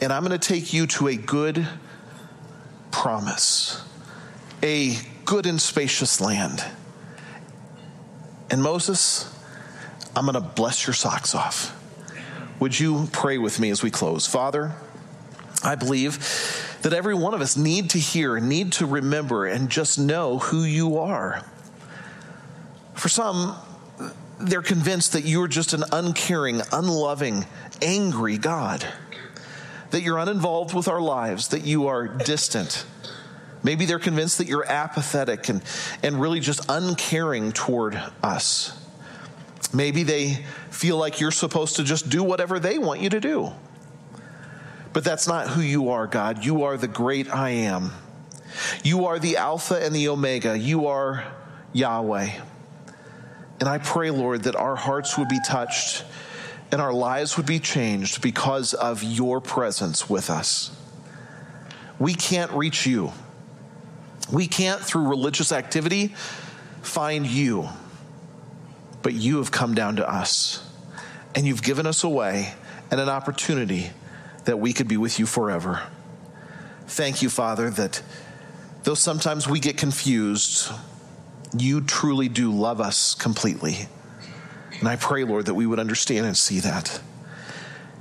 And 0.00 0.12
I'm 0.12 0.24
going 0.24 0.38
to 0.38 0.48
take 0.48 0.72
you 0.72 0.86
to 0.86 1.08
a 1.08 1.16
good 1.16 1.66
promise, 2.92 3.82
a 4.62 4.94
good 5.24 5.46
and 5.46 5.60
spacious 5.60 6.20
land. 6.20 6.64
And 8.48 8.62
Moses, 8.62 9.34
I'm 10.14 10.26
going 10.26 10.34
to 10.34 10.40
bless 10.40 10.86
your 10.86 10.94
socks 10.94 11.34
off. 11.34 11.76
Would 12.60 12.78
you 12.78 13.08
pray 13.10 13.36
with 13.36 13.58
me 13.58 13.70
as 13.70 13.82
we 13.82 13.90
close? 13.90 14.28
Father, 14.28 14.76
I 15.64 15.74
believe 15.76 16.18
that 16.82 16.92
every 16.92 17.14
one 17.14 17.34
of 17.34 17.40
us 17.40 17.56
need 17.56 17.90
to 17.90 17.98
hear, 17.98 18.40
need 18.40 18.72
to 18.72 18.86
remember, 18.86 19.46
and 19.46 19.70
just 19.70 19.98
know 19.98 20.38
who 20.38 20.64
you 20.64 20.98
are. 20.98 21.44
For 22.94 23.08
some, 23.08 23.56
they're 24.40 24.62
convinced 24.62 25.12
that 25.12 25.24
you're 25.24 25.48
just 25.48 25.72
an 25.72 25.84
uncaring, 25.92 26.60
unloving, 26.72 27.46
angry 27.80 28.38
God, 28.38 28.86
that 29.90 30.02
you're 30.02 30.18
uninvolved 30.18 30.74
with 30.74 30.88
our 30.88 31.00
lives, 31.00 31.48
that 31.48 31.64
you 31.64 31.86
are 31.86 32.08
distant. 32.08 32.84
Maybe 33.62 33.86
they're 33.86 34.00
convinced 34.00 34.38
that 34.38 34.48
you're 34.48 34.66
apathetic 34.66 35.48
and, 35.48 35.62
and 36.02 36.20
really 36.20 36.40
just 36.40 36.68
uncaring 36.68 37.52
toward 37.52 38.00
us. 38.22 38.76
Maybe 39.72 40.02
they 40.02 40.44
feel 40.70 40.96
like 40.96 41.20
you're 41.20 41.30
supposed 41.30 41.76
to 41.76 41.84
just 41.84 42.10
do 42.10 42.24
whatever 42.24 42.58
they 42.58 42.78
want 42.78 43.00
you 43.00 43.10
to 43.10 43.20
do. 43.20 43.52
But 44.92 45.04
that's 45.04 45.26
not 45.26 45.48
who 45.48 45.62
you 45.62 45.90
are, 45.90 46.06
God. 46.06 46.44
You 46.44 46.64
are 46.64 46.76
the 46.76 46.88
great 46.88 47.32
I 47.32 47.50
am. 47.50 47.92
You 48.84 49.06
are 49.06 49.18
the 49.18 49.38
Alpha 49.38 49.82
and 49.82 49.94
the 49.94 50.08
Omega. 50.08 50.58
You 50.58 50.86
are 50.88 51.24
Yahweh. 51.72 52.30
And 53.60 53.68
I 53.68 53.78
pray, 53.78 54.10
Lord, 54.10 54.42
that 54.42 54.56
our 54.56 54.76
hearts 54.76 55.16
would 55.16 55.28
be 55.28 55.38
touched 55.46 56.04
and 56.70 56.80
our 56.80 56.92
lives 56.92 57.36
would 57.36 57.46
be 57.46 57.58
changed 57.58 58.22
because 58.22 58.74
of 58.74 59.02
your 59.02 59.40
presence 59.40 60.08
with 60.08 60.30
us. 60.30 60.76
We 61.98 62.14
can't 62.14 62.50
reach 62.52 62.86
you. 62.86 63.12
We 64.32 64.46
can't, 64.46 64.80
through 64.80 65.08
religious 65.08 65.52
activity, 65.52 66.14
find 66.80 67.26
you. 67.26 67.68
But 69.02 69.12
you 69.12 69.36
have 69.38 69.50
come 69.50 69.74
down 69.74 69.96
to 69.96 70.08
us, 70.10 70.66
and 71.34 71.46
you've 71.46 71.62
given 71.62 71.86
us 71.86 72.02
a 72.04 72.08
way 72.08 72.54
and 72.90 73.00
an 73.00 73.08
opportunity 73.08 73.90
that 74.44 74.58
we 74.58 74.72
could 74.72 74.88
be 74.88 74.96
with 74.96 75.18
you 75.18 75.26
forever. 75.26 75.82
Thank 76.86 77.22
you, 77.22 77.30
Father, 77.30 77.70
that 77.70 78.02
though 78.82 78.94
sometimes 78.94 79.48
we 79.48 79.60
get 79.60 79.76
confused, 79.76 80.70
you 81.56 81.80
truly 81.80 82.28
do 82.28 82.52
love 82.52 82.80
us 82.80 83.14
completely. 83.14 83.88
And 84.80 84.88
I 84.88 84.96
pray, 84.96 85.24
Lord, 85.24 85.46
that 85.46 85.54
we 85.54 85.66
would 85.66 85.78
understand 85.78 86.26
and 86.26 86.36
see 86.36 86.60
that. 86.60 87.00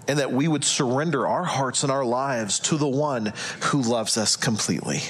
And 0.08 0.19
that 0.19 0.32
we 0.32 0.47
would 0.47 0.63
surrender 0.63 1.27
our 1.27 1.43
hearts 1.43 1.84
and 1.84 1.91
our 1.91 2.04
lives 2.04 2.60
to 2.62 2.77
the 2.77 2.88
one 2.88 3.34
who 3.65 3.82
loves 3.82 4.17
us 4.17 4.36
completely. 4.36 5.01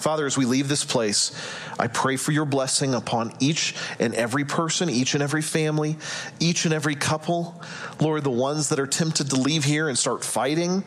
Father, 0.00 0.24
as 0.24 0.38
we 0.38 0.46
leave 0.46 0.66
this 0.66 0.82
place, 0.82 1.30
I 1.78 1.86
pray 1.86 2.16
for 2.16 2.32
your 2.32 2.46
blessing 2.46 2.94
upon 2.94 3.34
each 3.38 3.74
and 3.98 4.14
every 4.14 4.46
person, 4.46 4.88
each 4.88 5.12
and 5.12 5.22
every 5.22 5.42
family, 5.42 5.98
each 6.40 6.64
and 6.64 6.72
every 6.72 6.94
couple. 6.94 7.60
Lord, 8.00 8.24
the 8.24 8.30
ones 8.30 8.70
that 8.70 8.80
are 8.80 8.86
tempted 8.86 9.28
to 9.28 9.36
leave 9.36 9.62
here 9.62 9.90
and 9.90 9.98
start 9.98 10.24
fighting, 10.24 10.84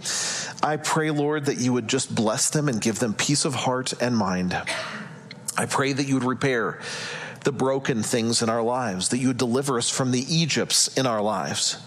I 0.64 0.78
pray, 0.78 1.12
Lord, 1.12 1.46
that 1.46 1.60
you 1.60 1.74
would 1.74 1.88
just 1.88 2.14
bless 2.14 2.50
them 2.50 2.68
and 2.68 2.82
give 2.82 2.98
them 2.98 3.14
peace 3.14 3.46
of 3.46 3.54
heart 3.54 3.94
and 4.02 4.18
mind. 4.18 4.60
I 5.56 5.68
pray 5.68 5.94
that 5.94 6.08
you 6.08 6.16
would 6.16 6.24
repair 6.24 6.82
the 7.44 7.52
broken 7.52 8.02
things 8.02 8.42
in 8.42 8.50
our 8.50 8.64
lives, 8.64 9.10
that 9.10 9.20
you 9.20 9.28
would 9.28 9.38
deliver 9.38 9.78
us 9.78 9.92
from 9.92 10.10
the 10.10 10.26
Egypts 10.28 10.98
in 10.98 11.06
our 11.06 11.22
lives. 11.22 11.78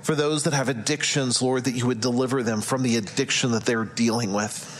For 0.00 0.14
those 0.14 0.44
that 0.44 0.54
have 0.54 0.70
addictions, 0.70 1.42
Lord, 1.42 1.64
that 1.64 1.74
you 1.74 1.86
would 1.86 2.00
deliver 2.00 2.42
them 2.42 2.62
from 2.62 2.82
the 2.82 2.96
addiction 2.96 3.50
that 3.50 3.66
they're 3.66 3.84
dealing 3.84 4.32
with 4.32 4.78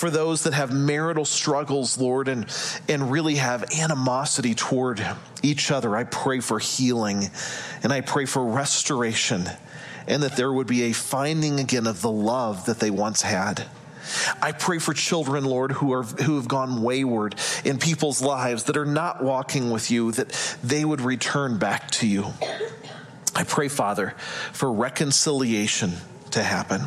for 0.00 0.08
those 0.08 0.44
that 0.44 0.54
have 0.54 0.72
marital 0.72 1.26
struggles, 1.26 1.98
Lord, 1.98 2.28
and, 2.28 2.46
and 2.88 3.12
really 3.12 3.34
have 3.36 3.70
animosity 3.78 4.54
toward 4.54 5.06
each 5.42 5.70
other. 5.70 5.94
I 5.94 6.04
pray 6.04 6.40
for 6.40 6.58
healing 6.58 7.30
and 7.82 7.92
I 7.92 8.00
pray 8.00 8.24
for 8.24 8.42
restoration 8.42 9.44
and 10.08 10.22
that 10.22 10.36
there 10.36 10.50
would 10.50 10.66
be 10.66 10.84
a 10.84 10.92
finding 10.92 11.60
again 11.60 11.86
of 11.86 12.00
the 12.00 12.10
love 12.10 12.64
that 12.64 12.80
they 12.80 12.90
once 12.90 13.20
had. 13.20 13.66
I 14.40 14.52
pray 14.52 14.78
for 14.78 14.94
children, 14.94 15.44
Lord, 15.44 15.70
who 15.70 15.92
are 15.92 16.02
who 16.02 16.36
have 16.36 16.48
gone 16.48 16.82
wayward 16.82 17.36
in 17.64 17.78
people's 17.78 18.22
lives 18.22 18.64
that 18.64 18.78
are 18.78 18.86
not 18.86 19.22
walking 19.22 19.70
with 19.70 19.90
you, 19.90 20.12
that 20.12 20.30
they 20.64 20.82
would 20.82 21.02
return 21.02 21.58
back 21.58 21.90
to 21.92 22.06
you. 22.06 22.24
I 23.34 23.44
pray, 23.44 23.68
Father, 23.68 24.14
for 24.52 24.72
reconciliation 24.72 25.92
to 26.30 26.42
happen. 26.42 26.86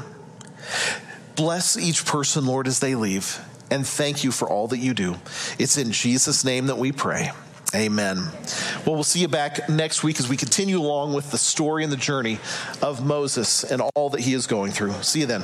Bless 1.36 1.78
each 1.78 2.06
person, 2.06 2.46
Lord, 2.46 2.68
as 2.68 2.80
they 2.80 2.96
leave. 2.96 3.40
And 3.72 3.88
thank 3.88 4.24
you 4.24 4.32
for 4.32 4.48
all 4.48 4.68
that 4.68 4.78
you 4.78 4.94
do. 4.94 5.16
It's 5.58 5.78
in 5.78 5.92
Jesus' 5.92 6.46
name 6.46 6.68
that 6.68 6.78
we 6.78 6.92
pray. 6.92 7.32
Amen. 7.74 8.18
Well, 8.86 8.94
we'll 8.94 9.04
see 9.04 9.20
you 9.20 9.28
back 9.28 9.68
next 9.68 10.04
week 10.04 10.20
as 10.20 10.30
we 10.30 10.38
continue 10.38 10.80
along 10.80 11.14
with 11.14 11.32
the 11.32 11.40
story 11.40 11.84
and 11.84 11.92
the 11.92 11.98
journey 11.98 12.38
of 12.84 13.04
Moses 13.04 13.64
and 13.64 13.82
all 13.96 14.12
that 14.12 14.22
he 14.22 14.36
is 14.36 14.46
going 14.46 14.72
through. 14.72 14.94
See 15.02 15.22
you 15.22 15.26
then. 15.26 15.44